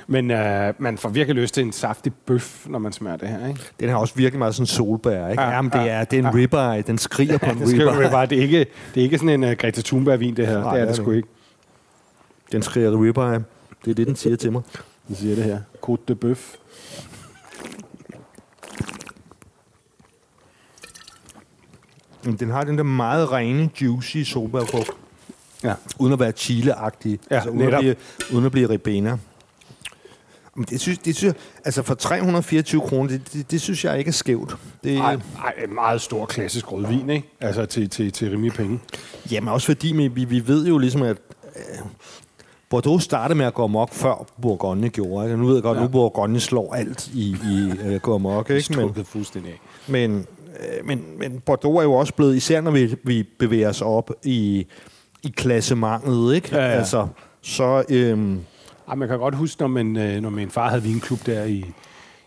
[0.08, 3.48] Men øh, man får virkelig lyst til en saftig bøf, når man smager det her,
[3.48, 3.60] ikke?
[3.80, 5.42] Den har også virkelig meget sådan solbær, ikke?
[5.42, 6.82] Ja, Ja, Jamen, det ja, er, det er en ribeye.
[6.86, 8.26] Den skriger på en Det, ribeye.
[8.26, 8.58] det, er ikke,
[8.94, 10.60] det er ikke sådan en uh, Greta Thunberg-vin, det her.
[10.60, 11.28] Nej, det er det det sgu ikke.
[12.52, 13.44] Den skriger ribeye.
[13.84, 14.62] Det er det, den siger til mig.
[15.08, 15.58] Jeg siger det her.
[15.86, 16.54] Côte de bøf.
[22.40, 24.90] Den har den der meget rene, juicy solbærfrugt.
[25.64, 25.74] Ja.
[25.98, 27.18] Uden at være chile-agtig.
[27.30, 27.80] Ja, altså, uden, at netop.
[27.80, 27.94] blive,
[28.32, 29.18] uden at blive ribena.
[30.56, 33.98] Men det synes, det synes jeg, altså for 324 kroner, det, det, det, synes jeg
[33.98, 34.56] ikke er skævt.
[34.84, 35.12] Det, Ej,
[35.44, 37.28] ej, en meget stor klassisk rødvin, ikke?
[37.40, 38.80] Altså til, til, til rimelig penge.
[39.30, 41.16] Jamen også fordi, vi, vi, ved jo ligesom, at
[41.56, 41.62] øh,
[42.70, 45.26] Bordeaux startede med at gå amok, før Bourgogne gjorde.
[45.26, 45.36] Ikke?
[45.36, 45.86] Nu ved jeg godt, at Ja.
[45.86, 48.50] nu Bourgogne slår alt i, i øh, gå amok.
[48.50, 48.76] Ikke?
[48.76, 49.60] Men, fuldstændig af.
[49.86, 50.26] men,
[50.60, 54.10] øh, men, men Bordeaux er jo også blevet, især når vi, vi bevæger os op
[54.24, 54.66] i,
[55.22, 56.48] i klassementet, ikke?
[56.56, 56.70] Ja, ja.
[56.70, 57.06] Altså,
[57.42, 57.84] så...
[57.88, 58.36] Øh,
[58.88, 61.64] Ej, man kan godt huske, når, man, øh, når min far havde vinklub der i,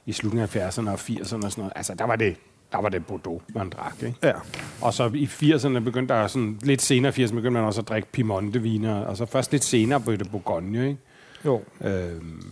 [0.05, 1.73] i slutningen af 70'erne og 80'erne og sådan noget.
[1.75, 2.35] Altså, der var det,
[2.71, 4.15] der var det Bordeaux, man drak, ikke?
[4.23, 4.33] ja.
[4.81, 7.87] Og så i 80'erne begyndte der sådan, lidt senere i 80'erne begyndte man også at
[7.89, 10.99] drikke Piemonte-viner, og så først lidt senere blev det Bourgogne, ikke?
[11.45, 11.61] Jo.
[11.83, 12.43] Øhm,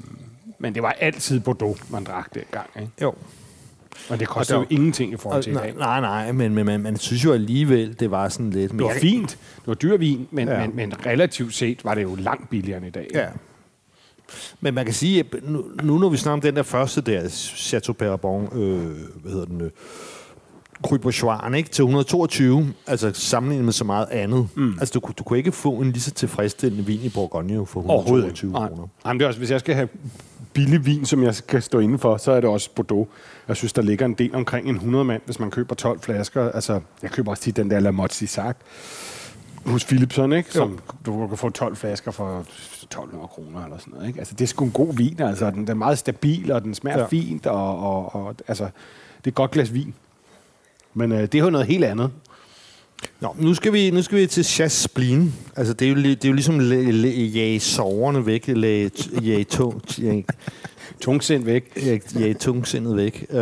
[0.59, 2.91] men det var altid Bordeaux, man drak dengang, ikke?
[3.01, 3.13] Jo.
[4.09, 5.75] Og det kostede Og jo ingenting i forhold til i nej, dag.
[5.75, 8.71] nej, nej, men, men man, man synes jo alligevel, det var sådan lidt...
[8.71, 9.29] Det var fint.
[9.29, 10.59] Det var dyr vin, men, ja.
[10.59, 13.07] men, men relativt set var det jo langt billigere end i dag.
[13.13, 13.27] Ja.
[14.61, 17.29] Men man kan sige, at nu, nu når vi snakker om den der første der,
[17.29, 19.71] Chateau Perabon, øh, hvad hedder den, øh,
[20.81, 24.47] Bourgeois, ikke, til 122, altså sammenlignet med så meget andet.
[24.55, 24.73] Mm.
[24.79, 28.25] Altså, du, du kunne ikke få en lige så tilfredsstillende vin i Bourgogne for Overhovedet
[28.25, 28.59] 122 ikke.
[28.59, 28.67] Nej.
[28.67, 28.87] kroner.
[29.03, 29.87] Nej, men det er også, hvis jeg skal have
[30.53, 33.07] billig vin, som jeg skal stå inde for, så er det også Bordeaux.
[33.47, 36.51] Jeg synes, der ligger en del omkring en 100 mand, hvis man køber 12 flasker.
[36.51, 38.55] Altså, jeg køber også tit den der La Motte Sac
[39.67, 40.51] hos Philipson, ikke?
[40.53, 44.19] Som du kan få 12 flasker for 1200 kroner eller sådan noget, ikke?
[44.19, 45.49] Altså, det er sgu en god vin, altså.
[45.51, 47.05] Den, den er meget stabil, og den smager Ja.
[47.05, 49.93] fint, og, og, og, altså, det er et godt glas vin.
[50.93, 52.11] Men øh, det er jo noget helt andet.
[53.19, 55.33] Nå, nu skal vi, nu skal vi til Chasblin.
[55.55, 58.89] Altså, det er jo, det er jo ligesom læ- læ- jage soverne væk, læ-
[59.21, 60.25] jage tung, jage,
[61.01, 61.71] Tungsind væk.
[61.85, 63.25] jage, jage tungsindet væk.
[63.29, 63.37] Uh,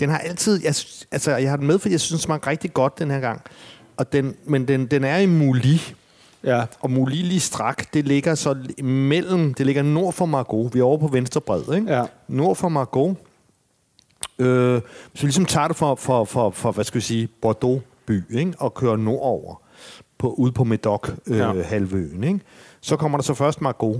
[0.00, 0.60] den har altid...
[0.62, 0.74] Jeg,
[1.10, 3.40] altså, jeg har den med, fordi jeg synes, den smagte rigtig godt den her gang.
[4.00, 5.80] Og den, men den, den er i Mouli,
[6.44, 6.64] Ja.
[6.80, 6.90] og
[7.24, 10.74] lige strak, det ligger så mellem, det ligger nord for Margaux.
[10.74, 11.92] Vi er over på venstre bred, ikke?
[11.94, 12.04] Ja.
[12.28, 13.16] Nord for Margaux.
[14.38, 14.80] Øh,
[15.14, 18.52] så ligesom tager det for, for, for, for hvad skal vi sige, Bordeaux by, ikke?
[18.58, 19.54] og kører nordover,
[20.18, 21.50] på, ude på Medoc-halvøen.
[21.50, 21.62] Øh, Ja.
[21.62, 22.40] halvøen, ikke?
[22.80, 23.98] Så kommer der så først Margaux,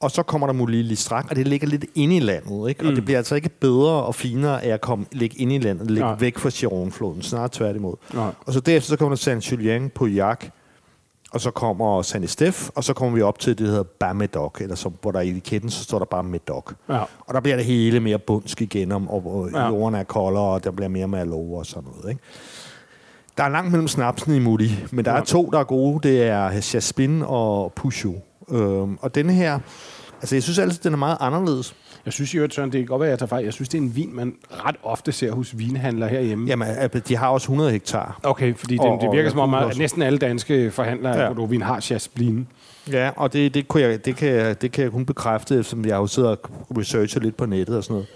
[0.00, 2.68] og så kommer der Mouli lige strak, og det ligger lidt inde i landet.
[2.68, 2.86] Ikke?
[2.88, 5.90] Og det bliver altså ikke bedre og finere af at komme, ligge inde i landet,
[5.90, 6.16] ligge Nej.
[6.18, 7.94] væk fra Chiron-floden, snarere tværtimod.
[8.14, 8.32] Nej.
[8.46, 10.44] Og så derefter så kommer der Saint-Julien på Jac,
[11.32, 14.62] og så kommer Saint Estef, og så kommer vi op til det, der hedder Bas-Médoc,
[14.62, 16.74] eller så, hvor der i etiketten, så står der bare Médoc.
[16.88, 16.98] Ja.
[17.26, 19.66] Og der bliver det hele mere bundsk igen, om, og, og ja.
[19.68, 22.10] Jorden er koldere, og der bliver mere Merlot og sådan noget.
[22.10, 22.20] Ikke?
[23.36, 25.22] Der er langt mellem snapsen i Moody, men der er Ja.
[25.24, 26.08] to, der er gode.
[26.08, 28.22] Det er Jasmin og Peugeot.
[28.50, 29.58] Øhm, og denne her,
[30.20, 31.74] altså jeg synes altid, den er meget anderledes.
[32.04, 33.44] Jeg synes i øvrigt, Søren, det kan godt være, at jeg tager fejl.
[33.44, 34.34] Jeg synes, det er en vin, man
[34.66, 36.46] ret ofte ser hos vinhandlere herhjemme.
[36.48, 38.20] Jamen, altså, de har også 100 hektar.
[38.22, 41.16] Okay, fordi det, Og- det og virker jeg som om, at næsten alle danske forhandlere
[41.16, 41.22] Ja.
[41.22, 42.46] af Bordeaux-vin har Chasblin.
[42.92, 45.84] Ja, og det, det, kunne jeg, det, kan jeg, det kan jeg kun bekræfte, eftersom
[45.84, 46.38] jeg har jo siddet og
[46.78, 48.06] researchet lidt på nettet og sådan noget.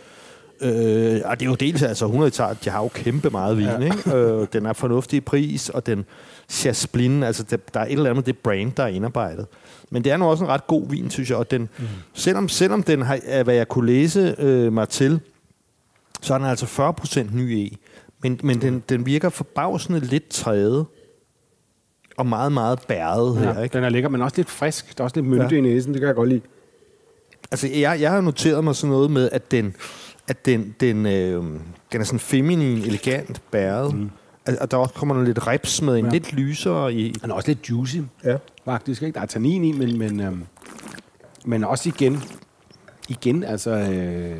[0.60, 3.66] Øh, og det er jo dels, altså 100 hektar, de har jo kæmpe meget vin,
[3.66, 3.80] ja.
[3.80, 3.84] Ja.
[3.84, 4.16] ikke?
[4.16, 6.04] Øh, den er fornuftig i pris, og den
[6.48, 9.46] Chasblin, altså det, der er et eller andet det brand, der er indarbejdet.
[9.90, 11.84] Men det er nu også en ret god vin, synes jeg, og den, mm.
[12.14, 15.20] selvom, selvom den har, er, hvad jeg kunne læse øh, mig til,
[16.20, 16.66] så er den altså
[17.32, 17.78] 40% ny i.
[18.22, 20.86] Men, men den, den virker forbavsende lidt træet,
[22.16, 23.72] og meget, meget bæret her, ikke?
[23.72, 24.98] Den er lækker, men også lidt frisk.
[24.98, 25.48] Der er også lidt mynte Ja.
[25.50, 25.56] ja.
[25.56, 26.40] i næsen, det kan jeg godt lide.
[27.50, 29.76] Altså, jeg, jeg har noteret mig sådan noget med, at den,
[30.28, 31.42] at den, den, øh,
[31.92, 33.94] den er sådan feminin, elegant bæret.
[33.94, 34.10] Mm.
[34.46, 36.10] Altså, og der også kommer noget lidt reps med en ja.
[36.10, 37.10] Lidt lysere i.
[37.22, 38.36] Den er også lidt juicy, Ja.
[38.64, 39.02] faktisk.
[39.02, 39.14] Ikke?
[39.14, 40.44] Der er tannin i, men, men, øhm,
[41.44, 42.22] men også igen,
[43.08, 44.36] igen, altså øh,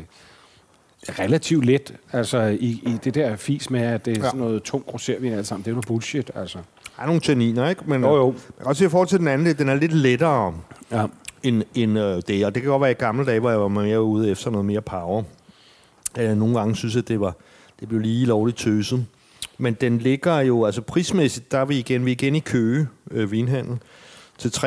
[1.19, 1.93] relativt let.
[2.13, 4.25] Altså i, i det der fis med, at det er Ja.
[4.27, 5.63] sådan noget tung rosévin alt sammen.
[5.63, 6.57] Det er jo noget bullshit, altså.
[6.97, 7.81] Der er nogle tanniner, ikke?
[7.87, 8.29] Men, Jo, jo.
[8.29, 10.53] øh, Jeg kan også i forhold til den anden, den er lidt lettere
[10.91, 11.05] Ja.
[11.43, 12.45] end, end øh, det.
[12.45, 14.65] Og det kan godt være i gamle dage, hvor jeg var mere ude efter noget
[14.65, 15.23] mere power.
[16.19, 17.35] Øh, nogle gange synes jeg, at det, var,
[17.79, 19.05] det blev lige lovligt tøset.
[19.57, 22.87] Men den ligger jo, altså prismæssigt, der er vi igen, vi er igen i Køge
[23.11, 23.77] øh, vinhandel
[24.37, 24.61] til 3,24,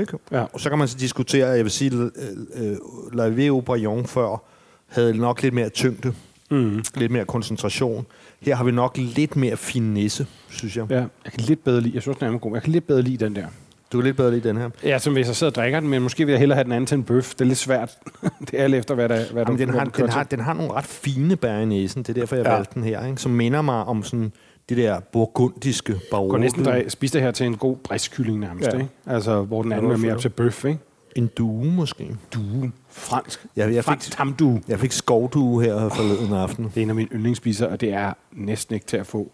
[0.00, 0.18] ikke?
[0.32, 0.44] Ja.
[0.52, 2.76] Og så kan man så diskutere, jeg vil sige, øh, øh,
[3.12, 3.62] La Vie
[4.06, 4.42] før
[4.86, 6.14] havde nok lidt mere tyngde,
[6.50, 6.82] Mm.
[6.94, 8.06] lidt mere koncentration.
[8.40, 10.86] Her har vi nok lidt mere finesse, synes jeg.
[10.90, 10.96] ja.
[10.96, 12.52] Jeg kan lidt bedre lide, jeg synes, den er god.
[12.54, 13.46] Jeg kan lidt bedre lide den der.
[13.92, 14.70] Du kan lidt bedre lide den her.
[14.84, 16.72] Ja, som hvis jeg sidder og drikker den, men måske vil jeg hellere have den
[16.72, 17.30] anden til en bøf.
[17.34, 17.98] Det er lidt svært.
[18.50, 20.40] det er alt efter, hvad, der, hvad Jamen, du den, har, kører den, har, den
[20.40, 22.02] har nogle ret fine bær i næsen.
[22.02, 22.54] Det er derfor, jeg ja.
[22.54, 23.06] Valgte den her.
[23.06, 23.20] Ikke?
[23.22, 24.32] Som minder mig om sådan
[24.68, 26.30] det der burgundiske baroque.
[26.30, 28.78] Går næsten drej, spise det her til en god bristkylling nærmest, Ja.
[28.78, 28.88] ikke?
[29.06, 30.78] Altså, hvor den anden er mere til bøf, ikke?
[31.16, 32.16] En due måske.
[32.34, 32.72] Due.
[32.90, 33.46] Fransk.
[33.56, 34.62] Jeg fik, Fransk tamdue.
[34.68, 36.64] jeg fik skovdue her forleden aften.
[36.64, 39.32] Det er en af mine yndlingsspiser, og det er næsten ikke til at få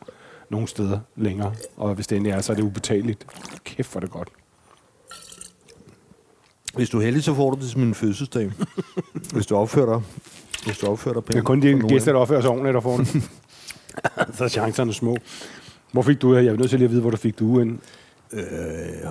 [0.50, 1.52] nogen steder længere.
[1.76, 3.26] Og hvis det endelig er, så er det ubetaleligt.
[3.64, 4.28] Kæft for det godt.
[6.74, 8.52] Hvis du er heldig, så får du det som en fødselsdag.
[9.34, 10.02] hvis du opfører dig.
[10.64, 12.96] Hvis du opfører dig Det er kun de gæster, der opfører sig ordentligt, der får
[12.96, 13.06] den.
[14.36, 15.16] så er chancerne små.
[15.92, 17.80] Hvor fik du, jeg er nødt til lige at vide, hvor du fik du en.
[18.32, 18.42] Øh,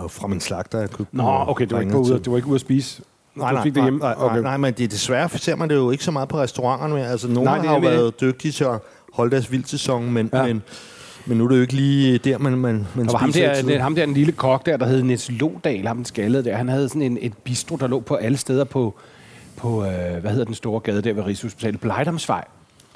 [0.10, 2.56] fra min slagter, jeg købte Nå, okay, du var ikke, ude, du var ikke ude
[2.56, 3.02] at spise.
[3.36, 4.00] Nej, nej, fik det hjemme.
[4.00, 4.41] nej, okay.
[4.41, 7.08] nej, men det, desværre ser man det jo ikke så meget på restauranterne mere.
[7.08, 8.80] Altså, Nej, det har jo været dygtige til at
[9.13, 10.45] holde deres vildsæson, men, ja.
[10.45, 10.63] men,
[11.30, 13.62] men nu er det jo ikke lige der, man, man, man Der var ham der,
[13.62, 16.56] den, ham der, den lille kok der, der hed Niels Lodal, ham den skaldede der.
[16.56, 18.96] Han havde sådan en, et bistro, der lå på alle steder på,
[19.56, 21.88] på øh, hvad hedder den store gade der ved Rigshospitalet, på.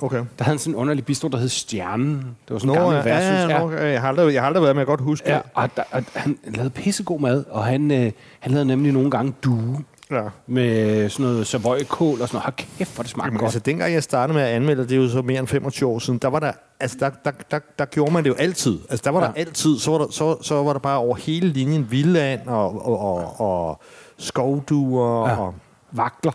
[0.01, 0.17] Okay.
[0.17, 2.15] Der havde han sådan en underlig bistro, der hed Stjernen.
[2.17, 4.75] Det var sådan en gammel ja, ja, ja, jeg, har aldrig, jeg har aldrig været
[4.75, 5.43] med, jeg godt huske Ja, det.
[5.53, 9.33] og, der, og han lavede pissegod mad, og han, øh, han lavede nemlig nogle gange
[9.43, 10.21] due Ja.
[10.47, 12.43] med sådan noget savoykål og sådan noget.
[12.43, 13.47] Hold kæft, hvor det smagte Jamen, godt.
[13.47, 15.99] altså, dengang jeg startede med at anmelde, det er jo så mere end 25 år
[15.99, 18.79] siden, der var der, altså, der, der, der, der gjorde man det jo altid.
[18.89, 19.27] Altså, der var ja.
[19.27, 22.85] Der altid, så var der, så, så var der bare over hele linjen vildland og,
[22.85, 23.81] og, og, og
[24.17, 25.35] skovduer Ja.
[25.37, 25.55] og
[25.95, 26.31] Vagler.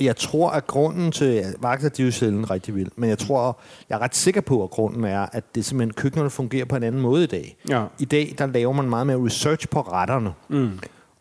[0.00, 1.44] Jeg tror, at grunden til...
[1.58, 4.62] Vagter, de er jo sjældent rigtig vildt, men jeg tror, jeg er ret sikker på,
[4.64, 7.56] at grunden er, at det simpelthen køkkenerne fungerer på en anden måde i dag.
[7.68, 7.84] Ja.
[7.98, 10.32] I dag, der laver man meget mere research på retterne.
[10.48, 10.78] Mm.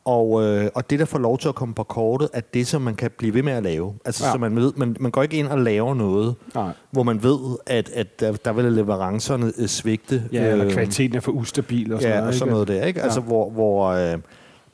[0.09, 2.81] Og, øh, og det, der får lov til at komme på kortet, er det, som
[2.81, 3.93] man kan blive ved med at lave.
[4.05, 4.27] Altså, Ja.
[4.27, 4.33] ja.
[4.33, 6.71] så man ved, man, man går ikke ind og laver noget, Nej.
[6.91, 10.23] hvor man ved, at, at der, der vil leverancerne øh, svigte.
[10.33, 12.27] Ja, eller Øh, kvaliteten er for ustabil og sådan ja, noget.
[12.33, 13.01] og sådan noget der, ikke?
[13.01, 13.25] Altså, Ja.
[13.25, 14.17] hvor, hvor øh,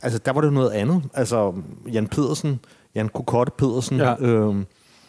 [0.03, 1.03] altså, der var det noget andet.
[1.13, 1.53] Altså,
[1.93, 2.59] Jan Pedersen,
[2.95, 4.09] Jan Kokotte Pedersen, Ja.
[4.09, 4.15] ja.
[4.27, 4.55] øh,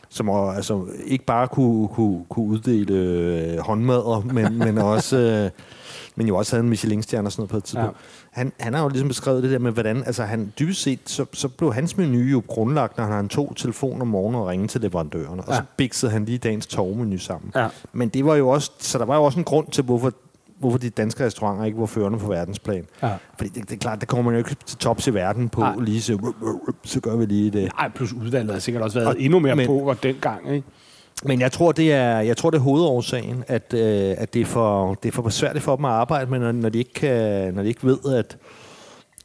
[0.09, 5.17] som altså, ikke bare kunne, kunne, kunne uddele øh, håndmadder, men, men også...
[5.19, 5.51] Øh,
[6.17, 7.97] men jo også havde en Michelin-stjerne og sådan noget på et tidspunkt.
[7.97, 8.41] Ja.
[8.41, 11.25] Han, han har jo ligesom beskrevet det der med, hvordan, altså han dybest set, så,
[11.33, 14.81] så blev hans menu jo grundlagt, når han tog telefon om morgenen og ringede til
[14.81, 15.49] leverandørerne, ja.
[15.51, 17.53] og så biksede han lige dagens torvmenu sammen.
[17.55, 17.69] Ja.
[17.93, 20.13] Men det var jo også, så der var jo også en grund til, hvorfor,
[20.59, 22.85] hvorfor de danske restauranter ikke var førende på verdensplan.
[23.03, 23.11] Ja.
[23.37, 25.61] Fordi det, det er klart, der kommer man jo ikke til tops i verden på
[25.61, 25.75] Nej.
[25.79, 26.33] lige så,
[26.85, 27.71] så gør vi lige det.
[27.79, 30.67] Ej, plus udvalget har sikkert også været Og- endnu mere men- på dengang, ikke?
[31.25, 34.47] Men jeg tror, det er, jeg tror, det er hovedårsagen, at, øh, at det, er
[34.47, 37.55] for, det er for besværligt for dem at arbejde med, når, når, de, ikke kan,
[37.55, 38.37] når de ikke ved, at,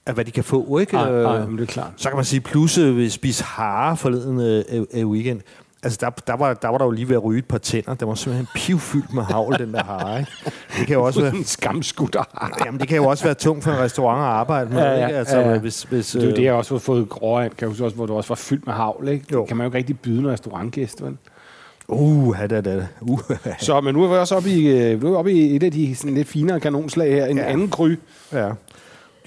[0.06, 0.78] at hvad de kan få.
[0.78, 0.94] Ikke?
[0.94, 1.92] Nej, Øh, nej, men det er klart.
[1.98, 5.42] Så kan man sige, plus øh, spise hare forleden øh, øh, øh, weekend.
[5.84, 7.94] Altså, der, der, var, der var der jo lige ved at ryge et par tænder.
[7.94, 10.20] Der var simpelthen pivfyldt med havl, den der hare.
[10.20, 10.32] Ikke?
[10.78, 11.36] Det kan jo også være...
[11.36, 12.24] en skamskutter.
[12.66, 15.08] Jamen, det kan jo også være tungt for en restaurant at arbejde med, Ja, ja,
[15.08, 15.18] ikke?
[15.18, 15.58] Altså, ja, ja.
[15.58, 17.84] hvis, hvis, Det er jo øh, det, jeg også har fået gråere kan jeg huske
[17.84, 19.26] også, hvor du også var fyldt med havl, ikke?
[19.34, 19.40] Jo.
[19.40, 21.18] Det kan man jo ikke rigtig byde en restaurantgæst, vel?
[21.92, 22.88] Uh, da, da, da.
[23.02, 23.20] Uh,
[23.60, 25.72] Så, men nu er vi også oppe i, øh, nu er oppe i et af
[25.72, 27.26] de sådan lidt finere kanonslag her.
[27.26, 27.44] En Ja.
[27.52, 27.96] anden gry.
[28.32, 28.52] ja.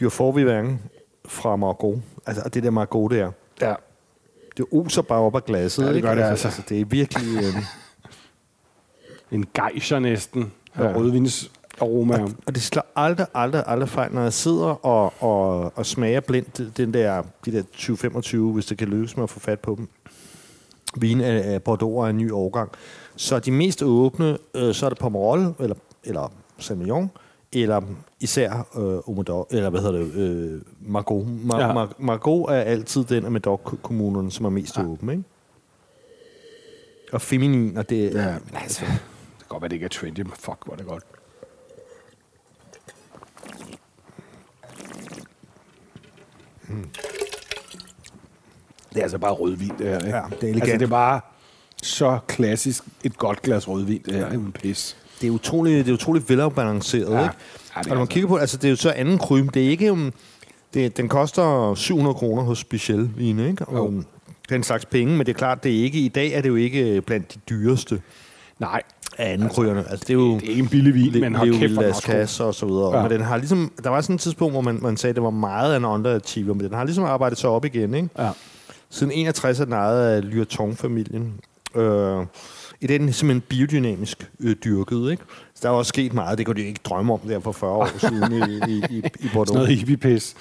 [0.00, 0.80] Dyr får vi hverken
[1.26, 2.02] fra Margot.
[2.26, 3.74] Altså, og det der Margot der, Ja.
[4.56, 5.82] det oser bare op af glasset.
[5.82, 6.08] Ja, det ikke?
[6.08, 6.48] gør det altså.
[6.48, 6.62] altså.
[6.68, 7.36] Det er virkelig...
[7.44, 7.54] Øh,
[9.32, 10.52] En gejser næsten.
[10.78, 10.92] Ja.
[10.96, 11.50] Rødvins
[11.80, 12.26] aroma.
[12.46, 16.76] og det slår aldrig, aldrig, aldrig fejl, når jeg sidder og, og, og smager blindt
[16.76, 19.88] den der, de der 2025, hvis det kan lykkes med at få fat på dem.
[21.00, 22.70] Vin af, af Bordeaux er en ny årgang.
[23.16, 27.10] Så de mest åbne, øh, så er det Pomerol, eller, eller Sauvignon,
[27.52, 27.80] eller
[28.20, 31.26] især øh, Omedor, eller hvad hedder det, øh, Margot.
[31.26, 31.84] Mar- Ja.
[31.84, 34.84] Mar- Margot er altid den af Medoc-kommunerne, som er mest Ja.
[34.86, 35.22] åben, ikke?
[37.12, 38.88] Og feminin, og det Ja, men altså, det
[39.38, 41.02] kan godt være, det ikke er trendy, men fuck, hvor er det godt.
[46.68, 46.84] Mm.
[48.94, 49.98] Det er altså bare rødvin, det her.
[49.98, 50.08] Ikke?
[50.16, 50.62] Ja, det er elegant.
[50.62, 51.20] Altså, det er bare
[51.82, 54.28] så klassisk et godt glas rødvin, det her.
[54.36, 54.96] Uden pis.
[55.20, 57.12] det er utroligt, det er utroligt velafbalanceret, Ja.
[57.12, 57.18] ja.
[57.18, 57.34] Ja, ikke?
[57.34, 59.48] det er og når man altså- kigger på, altså det er jo så anden krym,
[59.48, 60.12] det er ikke, um,
[60.74, 63.64] det, den koster 700 kroner hos Special Vine, ikke?
[63.64, 63.86] Og, Jo.
[63.86, 64.06] um,
[64.42, 66.40] det er en slags penge, men det er klart, det er ikke, i dag er
[66.40, 68.00] det jo ikke blandt de dyreste
[68.58, 68.82] Nej,
[69.18, 69.80] af anden kryerne.
[69.90, 71.96] Altså det er jo det er ikke en billig vin, men Leo kæft, er Las.
[71.96, 72.90] Cas og så videre.
[72.90, 72.96] Ja.
[72.96, 73.02] Ja.
[73.02, 75.22] Men den har ligesom, der var sådan et tidspunkt, hvor man, man sagde, at det
[75.24, 78.08] var meget af en underachiever, men den har ligesom arbejdet sig op igen, ikke?
[78.18, 78.30] Ja.
[78.94, 81.40] Siden 61 er den ejet af Lyrton-familien.
[81.74, 82.26] Øh,
[82.80, 85.22] I den er simpelthen biodynamisk øh, dyrket, ikke?
[85.54, 87.70] Så der er også sket meget, det kunne de ikke drømme om der for 40
[87.70, 89.54] år siden i, i, i, i Sådan Bordeaux.
[89.54, 90.34] noget hippie-pis.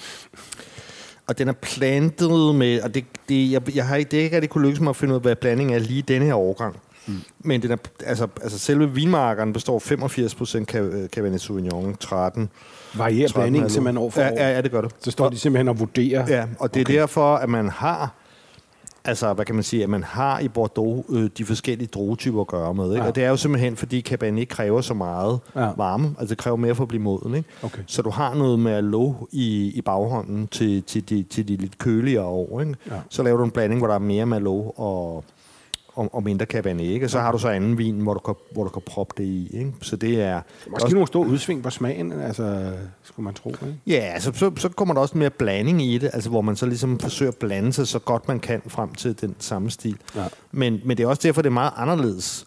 [1.26, 4.36] Og den er plantet med, og det, det, jeg, jeg har ikke, det er ikke
[4.36, 6.76] rigtig kunne lykkes mig at finde ud af, hvad blandingen er lige denne her årgang.
[7.06, 7.14] Mm.
[7.38, 12.48] Men den er, altså, altså selve vinmarkeren består 85% Cabernet Cabernet Sauvignon, 13.
[12.94, 14.24] Varierer 13 blandingen simpelthen år for år.
[14.24, 14.90] Ja, ja, det gør det.
[15.00, 16.26] Så står de simpelthen og vurderer.
[16.28, 16.94] Ja, og det er okay.
[16.94, 18.14] derfor, at man har,
[19.04, 22.46] altså hvad kan man sige, at man har i Bordeaux øh, de forskellige druetyper at
[22.46, 22.84] gøre med.
[22.90, 23.02] Ikke?
[23.02, 23.08] Ja.
[23.08, 25.70] Og det er jo simpelthen, fordi Cabernet ikke kræver så meget Ja.
[25.76, 26.14] varme.
[26.18, 27.34] Altså det kræver mere for at blive moden.
[27.34, 27.48] Ikke?
[27.62, 27.82] Okay.
[27.86, 31.78] Så du har noget med lå i, i baghånden til, til, de, til de lidt
[31.78, 32.60] køligere år.
[32.60, 32.74] Ikke?
[32.90, 32.94] Ja.
[33.08, 35.24] Så laver du en blanding, hvor der er mere Merlot og,
[35.94, 37.06] og, og mindre cabernet, ikke?
[37.06, 39.24] Og så har du så anden vin, hvor du kan, hvor du kan proppe det
[39.28, 39.72] i, ikke?
[39.80, 40.40] Så det er...
[40.70, 42.72] Måske nogle store udsving på smagen, altså,
[43.02, 43.48] skulle man tro.
[43.48, 43.76] Ikke?
[43.86, 46.66] Ja, altså, så, så kommer der også mere blanding i det, altså hvor man så
[46.66, 49.96] ligesom forsøger at blande sig så godt man kan frem til den samme stil.
[50.16, 50.24] Ja.
[50.52, 52.46] Men, men det er også derfor, det er meget anderledes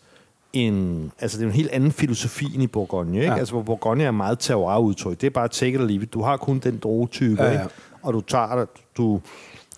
[0.53, 1.09] end...
[1.19, 3.31] Altså, det er en helt anden filosofi end i Bourgogne, ikke?
[3.31, 3.37] Ja.
[3.39, 5.21] Altså, hvor Bourgogne er meget terroir-udtryk.
[5.21, 6.13] Det er bare take it or leave it.
[6.13, 7.51] Du har kun den drogetype, ja.
[7.51, 7.61] ja.
[7.61, 7.73] ikke?
[8.01, 8.67] Og du tager det,
[8.97, 9.21] du...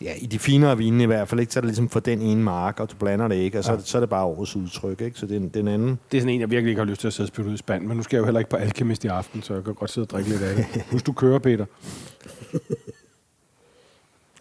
[0.02, 1.54] Ja, i de finere vine i hvert fald, ikke?
[1.54, 3.72] Så er det ligesom for den ene mark, og du blander det ikke, og så,
[3.72, 3.78] Ja.
[3.78, 3.84] ja.
[3.84, 5.20] så er det bare årets udtryk, ikke?
[5.20, 6.00] Så det er, en- det er en anden...
[6.12, 7.56] Det er sådan en, jeg virkelig ikke har lyst til at sidde og spille ud
[7.56, 9.64] i spand, men nu skal jeg jo heller ikke på Alchemist i aften, så jeg
[9.64, 10.66] kan godt sidde og drikke lidt af det.
[10.91, 11.66] Husk, du kører, Peter.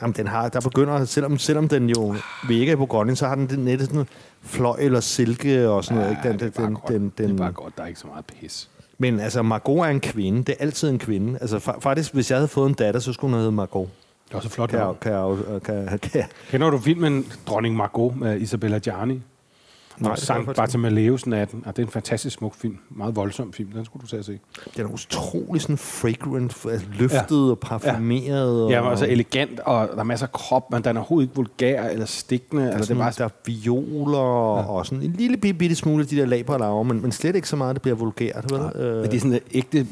[0.03, 2.15] Jamen, den har, der begynder, selvom, selvom den jo
[2.49, 4.07] vi ikke er på Bourgogne, så har den den net sådan
[4.43, 6.11] fløj eller silke og sådan noget.
[6.11, 6.29] Ikke?
[6.29, 6.89] Den, det, er bare den, godt.
[6.89, 8.71] den, det er den, bare godt, der er ikke så meget pis.
[8.99, 10.39] Men altså, Margot er en kvinde.
[10.39, 11.39] Det er altid en kvinde.
[11.41, 13.89] Altså, fa- faktisk, hvis jeg havde fået en datter, så skulle hun hedde Margot.
[14.29, 14.71] Det er også flot.
[14.71, 19.21] Kan, kan, jeg- kan, kan, Kender du filmen Dronning Margot med Isabella Gianni?
[19.99, 20.57] Nej, Og Sankt faktisk ikke.
[20.83, 21.63] Bartholomeus natten.
[21.67, 22.79] Og det er en fantastisk smuk film.
[22.91, 23.71] Meget voldsom film.
[23.73, 24.39] Den skulle du tage at se.
[24.77, 27.51] Den er utrolig sådan fragrant, altså løftet ja.
[27.51, 28.65] og parfumeret.
[28.65, 31.25] Og, Ja, men også elegant, og der er masser af krop, men den er overhovedet
[31.29, 32.63] ikke vulgær eller stikkende.
[32.63, 34.19] der, er Altså, det er bare der er violer
[34.59, 34.65] ja.
[34.71, 37.13] og sådan en lille bitte, bitte smule af de der lag på laver, men, men
[37.13, 38.45] slet ikke så meget, det bliver vulgært.
[38.53, 38.61] Vel?
[38.83, 39.87] Øh, Men det er sådan en ægte,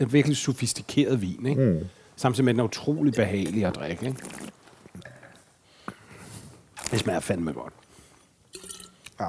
[0.00, 1.62] en virkelig sofistikeret vin, ikke?
[1.62, 1.78] Mm.
[2.18, 4.18] Samtidig med, at den er utrolig behagelig at drikke, ikke?
[6.90, 7.72] Det smager fandme godt.
[9.20, 9.28] Ja.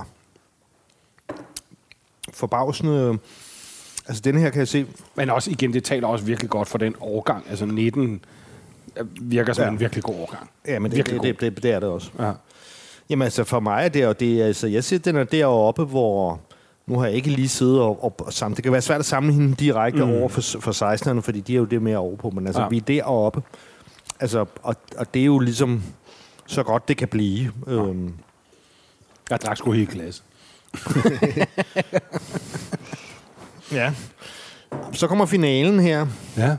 [2.33, 3.17] Forbavsende...
[4.07, 4.85] Altså, denne her kan jeg se...
[5.15, 7.45] Men også igen, det taler også virkelig godt for den årgang.
[7.49, 8.25] Altså 19
[8.97, 9.69] øh, virker som Ja.
[9.69, 10.49] en virkelig god årgang.
[10.67, 12.11] Ja, men det, Virkelig det, det, det, det er det også.
[12.19, 12.31] Ja.
[13.09, 16.41] Jamen altså, for mig er det, og det altså, jeg siger, den er deroppe, hvor...
[16.89, 18.55] Nu har jeg ikke lige siddet og, og, og sammen.
[18.55, 20.11] Det kan være svært at sammenligne direkte mm.
[20.11, 22.29] over for, for 16'erne, fordi de er jo det mere over på.
[22.29, 22.67] Men altså, Ja.
[22.67, 23.41] vi er deroppe.
[24.19, 25.83] Altså, og, og det er jo ligesom
[26.47, 27.51] så godt det kan blive.
[27.67, 27.71] Ja.
[27.73, 28.13] Øhm,
[29.29, 30.23] Jeg drak sgu helt glas.
[33.71, 33.93] ja.
[34.93, 36.05] Så kommer finalen her.
[36.37, 36.55] Ja.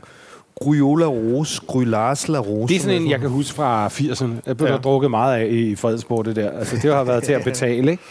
[0.55, 2.67] Gruyola Rose, Grylars La Rose.
[2.73, 4.29] Det er sådan en, jeg kan huske fra 80'erne.
[4.45, 4.77] Jeg blev ja.
[4.77, 6.51] drukket meget af i Fredensborg, det der.
[6.51, 8.03] Altså, det har været til at betale, ikke?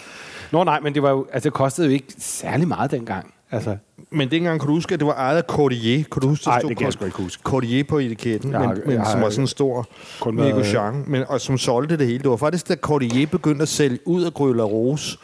[0.53, 3.35] Nå nej, men det, var jo, altså, det kostede jo ikke særlig meget dengang.
[3.51, 3.77] Altså,
[4.11, 6.05] Men dengang, kan du huske, at det var ejet af Cordier?
[6.13, 7.43] Kan du huske, der Nej, det kan jeg ikke huske.
[7.43, 9.87] Cordier på etiketten, Jeg har- men, men jeg har som var sådan en stor
[10.21, 12.19] Mégauchin, men, og som solgte det hele.
[12.19, 15.19] Det var faktisk, da Cordier begyndte at sælge ud af Grøla Rose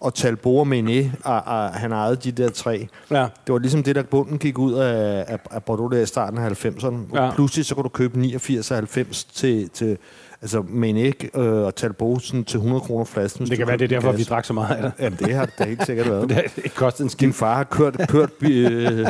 [0.00, 2.88] og Talbot Menet, og, og han ejede de der tre.
[3.10, 3.26] ja.
[3.46, 6.38] Det var ligesom det, der bunden gik ud af, af, af Bordeaux der i starten
[6.38, 6.96] af 90'erne.
[7.14, 7.24] Ja.
[7.24, 7.30] Ja.
[7.34, 9.98] Pludselig så kunne du købe 89 og 90 til, til
[10.42, 13.46] altså Menet øh, og Talbot sådan til 100 kroner flasken.
[13.46, 14.92] Det kan være, det er derfor, en vi drak så meget af det.
[15.00, 16.22] Jamen, det har det da helt sikkert været.
[16.28, 17.26] Det har ikke kostet en skid.
[17.26, 19.06] Din far har kørt, kørt øh,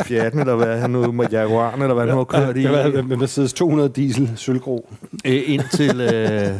[0.00, 2.72] Fiat'en, eller hvad han nu med Jaguar'en, eller hvad han nu har kørt i, Det
[2.72, 4.88] var med Mercedes 200 diesel sølvgro.
[5.24, 6.00] øh, ind til...
[6.00, 6.50] Øh,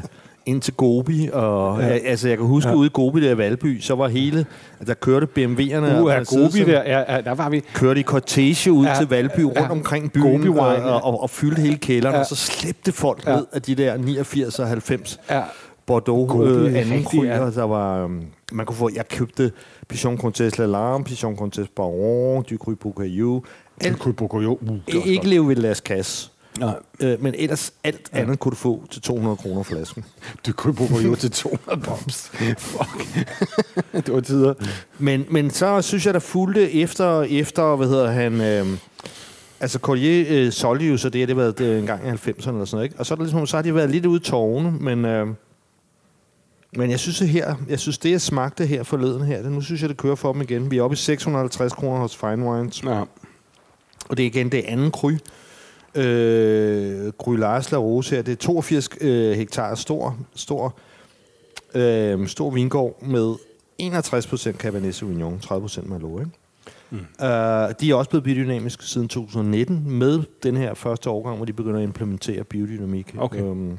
[0.46, 1.86] ind til Gobi, og ja.
[1.86, 2.76] altså jeg kan huske ja.
[2.76, 4.46] ude i Gobi der i Valby, så var hele,
[4.80, 7.60] at der kørte BMW'erne, Uh, og der Gobi der, ja, ja, der var vi.
[7.74, 8.92] kørte i cortege ud ja.
[8.92, 8.98] Ja.
[8.98, 9.70] til Valby, rundt Ja.
[9.70, 10.84] omkring byen, Gobi og, ja.
[10.84, 12.16] og, og, og fyldte hele kælderen, ja.
[12.16, 12.20] Ja.
[12.20, 13.30] og så slæbte folk ja.
[13.30, 13.36] Ja.
[13.36, 15.42] ned af de der 89 og 90 Ja.
[15.86, 17.50] Bordeaux Gobi, øh, anden kryer, ja.
[17.50, 18.22] der var, um,
[18.52, 19.52] man kunne få, jeg købte
[19.88, 23.42] Pichon Comtesse Lalarme, Pichon Comtesse Baron, Du Cru Boucaillou,
[23.80, 24.58] alt, Kunne på jo.
[24.62, 25.24] Uh, ikke flot.
[25.26, 26.30] leve ved Las Casse.
[26.58, 28.18] Nej, Øh, men ellers alt ja.
[28.18, 30.04] andet kunne du få til 200 kroner flasken.
[30.46, 32.30] du kunne på jo til 200 bombs.
[32.58, 33.26] Fuck.
[33.92, 34.54] det var tider.
[34.98, 38.40] Men, men så synes jeg, der fulgte efter, efter hvad hedder han...
[38.40, 38.66] Øh,
[39.60, 42.40] altså, Collier øh, solgte jo så det, det var det en gang i 90'erne eller
[42.40, 42.96] sådan noget, ikke?
[42.98, 45.04] Og så, er der ligesom, så har de været lidt ude i tårne, men...
[45.04, 45.26] Øh,
[46.76, 49.60] men jeg synes, at her, jeg synes, det jeg smagte her forleden her, det, nu
[49.60, 50.70] synes jeg, det kører for dem igen.
[50.70, 52.82] Vi er oppe i 650 kroner hos Fine Wines.
[52.84, 53.02] Ja.
[54.08, 55.12] Og det er igen det anden kry.
[55.94, 58.22] Øh, Gry Lars La Rose her.
[58.22, 60.78] Det er 82 øh, hektar stor, stor,
[61.74, 63.34] øh, stor vingård med
[63.82, 66.20] 61% Cabernet Sauvignon, 30% Merlot.
[66.20, 66.32] Ikke?
[66.90, 66.98] Mm.
[66.98, 67.26] Uh,
[67.80, 71.78] de er også blevet biodynamiske siden 2019 med den her første årgang, hvor de begynder
[71.78, 73.14] at implementere biodynamik.
[73.18, 73.40] Okay.
[73.40, 73.78] Um,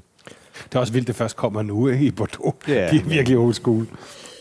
[0.63, 2.55] Det er også vildt, det først kommer nu ikke, i Bordeaux.
[2.67, 2.73] Ja.
[2.91, 3.87] de er virkelig old school.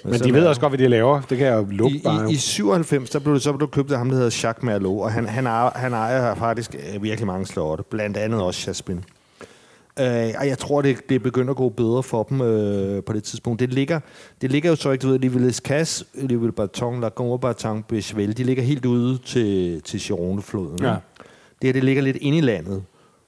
[0.05, 1.21] Men de ved også godt, hvad de laver.
[1.21, 2.31] Det kan jeg jo lukke I, bare.
[2.31, 5.03] i, I 97, der blev det så blev købt af ham, der hedder Jacques Merlot,
[5.03, 9.05] og han, han, ejer, han ejer faktisk øh, virkelig mange slotte, blandt andet også Jasmin.
[10.01, 13.25] Øh, og jeg tror, det, det begynder at gå bedre for dem øh, på det
[13.25, 13.61] tidspunkt.
[13.61, 14.01] Det ligger,
[14.41, 18.37] det ligger jo så ikke, du ved, Livelles Casse, Livelle Baton, La Gombe Baton, Bechevel,
[18.37, 20.79] de ligger helt ude til, til Gironde-floden.
[20.83, 20.89] Ja.
[20.89, 22.83] Det her, det ligger lidt inde i landet,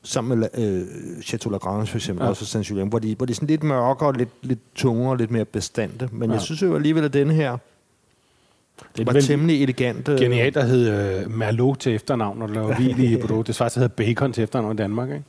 [0.07, 2.29] sammen med øh, Chateau Lagrange for eksempel, Ja.
[2.31, 5.31] også Saint Julien, hvor de, hvor de er sådan lidt mørkere, lidt, lidt tungere, lidt
[5.31, 6.09] mere bestandte.
[6.13, 6.35] Men ja.
[6.35, 7.57] Jeg synes jo alligevel, at denne her
[8.97, 10.09] det var vel temmelig elegant.
[10.09, 13.47] øh, genialt, der hed uh, Merlot til efternavn, når du laver hvil i Bordeaux.
[13.47, 15.25] Det svarer til hedder Bacon til efternavn i Danmark, ikke?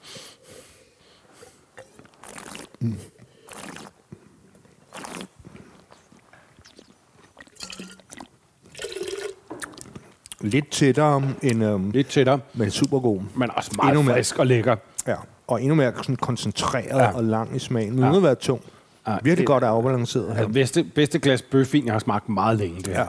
[10.42, 11.64] Lidt tættere end...
[11.66, 13.20] Øhm, Lidt tættere, men super god.
[13.36, 14.16] men også meget Endnu mere.
[14.16, 14.76] frisk og lækker.
[15.08, 15.16] Ja.
[15.48, 17.12] Og endnu mere sådan koncentreret Ja.
[17.16, 18.18] og lang i smagen, uden Ja.
[18.18, 18.62] at være tung.
[19.08, 20.32] Ja, Virkelig det- godt afbalanceret her.
[20.34, 22.78] Altså, bedste, bedste glas bøfvin, jeg har smagt meget længe.
[22.78, 23.00] Det her.
[23.02, 23.06] Ja.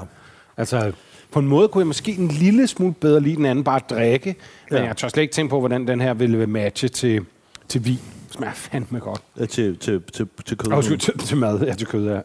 [0.56, 0.92] Altså,
[1.32, 3.90] på en måde kunne jeg måske en lille smule bedre lide den anden bare at
[3.90, 4.36] drikke,
[4.70, 4.84] men Ja.
[4.86, 7.24] jeg tør slet ikke tænke på, hvordan den her ville matche til,
[7.68, 7.98] til vin.
[8.26, 9.20] Det smager fandme godt.
[9.40, 10.72] Ja, til, til, til, til kød.
[10.72, 12.20] Og til, til mad, ja, til kød, ja.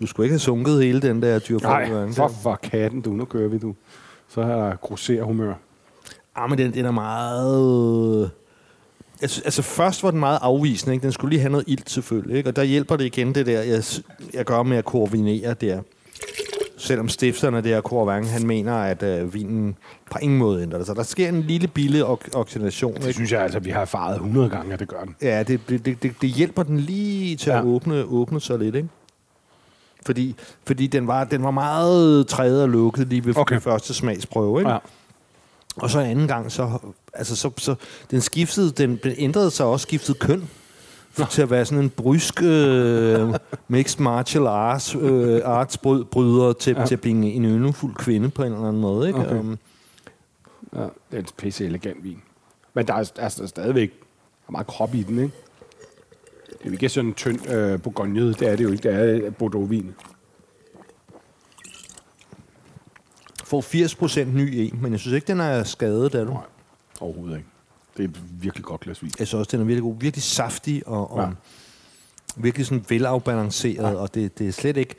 [0.00, 3.10] Du skulle ikke have sunket hele den der dyr Nej, for, for katten, du.
[3.10, 3.74] Nu kører vi, du.
[4.34, 5.54] Så har jeg grosser humør.
[6.36, 8.30] Ah, men den, den er meget...
[9.22, 10.94] Altså, altså, først var den meget afvisende.
[10.94, 11.02] Ikke?
[11.02, 12.36] Den skulle lige have noget ilt, selvfølgelig.
[12.36, 12.48] Ikke?
[12.50, 13.82] Og der hjælper det igen, det der, jeg,
[14.34, 15.80] jeg gør med at koordinere der.
[16.76, 19.76] Selvom stifterne der, Corvang, han mener, at øh, vinen
[20.10, 20.86] på ingen måde ændrer det.
[20.86, 22.94] Så der sker en lille bille ok- oxidation.
[22.94, 23.12] Det Ikke?
[23.12, 25.16] synes jeg altså, vi har erfaret 100 gange, at det gør den.
[25.22, 27.58] Ja, det, det, det, det, hjælper den lige til ja.
[27.58, 28.88] at åbne, åbne sig lidt, ikke?
[30.06, 30.34] Fordi,
[30.66, 33.60] fordi den, var, den var meget træet og lukket lige ved Okay.
[33.60, 34.70] første smagsprøve, ikke?
[34.70, 34.78] Ja.
[35.76, 36.78] Og så anden gang, så,
[37.14, 37.74] altså, så, så
[38.10, 40.48] den skiftede, den ændrede sig også, skiftede køn.
[41.30, 43.34] Til at være sådan en brysk øh,
[43.68, 46.86] mixed martial arts, øh, arts bry- bryder til, Ja.
[46.86, 49.08] til at blive en, en ynefuld kvinde på en eller anden måde.
[49.08, 49.20] Ikke?
[49.20, 49.38] Okay.
[49.38, 49.58] Um,
[50.76, 52.22] Ja, det er en pisse elegant vin.
[52.74, 55.34] Men der er, altså stadigvæk der er meget krop i den, ikke?
[56.64, 58.88] Det er ikke sådan en tynd øh, bourgogne, det er det jo ikke.
[58.88, 59.94] Det er Bordeaux-vin.
[63.44, 66.32] får 80% ny en, men jeg synes ikke, den er skadet af du.
[66.32, 66.42] Nej,
[67.00, 67.48] overhovedet ikke.
[67.96, 69.10] Det er et virkelig godt glas vin.
[69.18, 69.94] Jeg synes også, den er virkelig god.
[70.00, 71.26] Virkelig saftig og, og Ja.
[71.26, 71.32] ja.
[72.36, 73.94] virkelig sådan velafbalanceret, ja.
[73.94, 74.94] og det, det er slet ikke...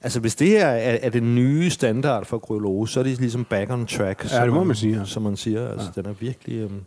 [0.00, 3.44] Altså, hvis det her er, er det nye standard for Grølose, så er det ligesom
[3.44, 5.04] back on track, det må man sige, ja.
[5.04, 5.68] som man siger.
[5.68, 6.02] Altså, ja.
[6.02, 6.64] den er virkelig...
[6.64, 6.80] Um,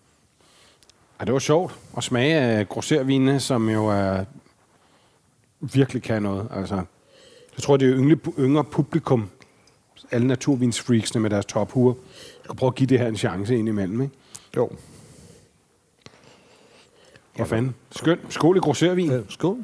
[1.19, 4.23] Ja, det var sjovt at smage af grosservinene, som jo er
[5.59, 6.47] virkelig kan noget.
[6.51, 6.75] Altså,
[7.55, 9.29] jeg tror, det er yngre, yngre publikum,
[10.11, 11.93] alle naturvinsfreaksene med deres tophuer,
[12.43, 14.15] skal prøve at give det her en chance indimellem, ikke?
[14.55, 14.69] jo.
[17.35, 17.75] Hvor fanden?
[17.91, 18.19] Skøn.
[18.29, 19.11] Skål i grosservin.
[19.11, 19.63] Ja, skål.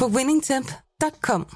[0.00, 1.46] på winningtemp.com.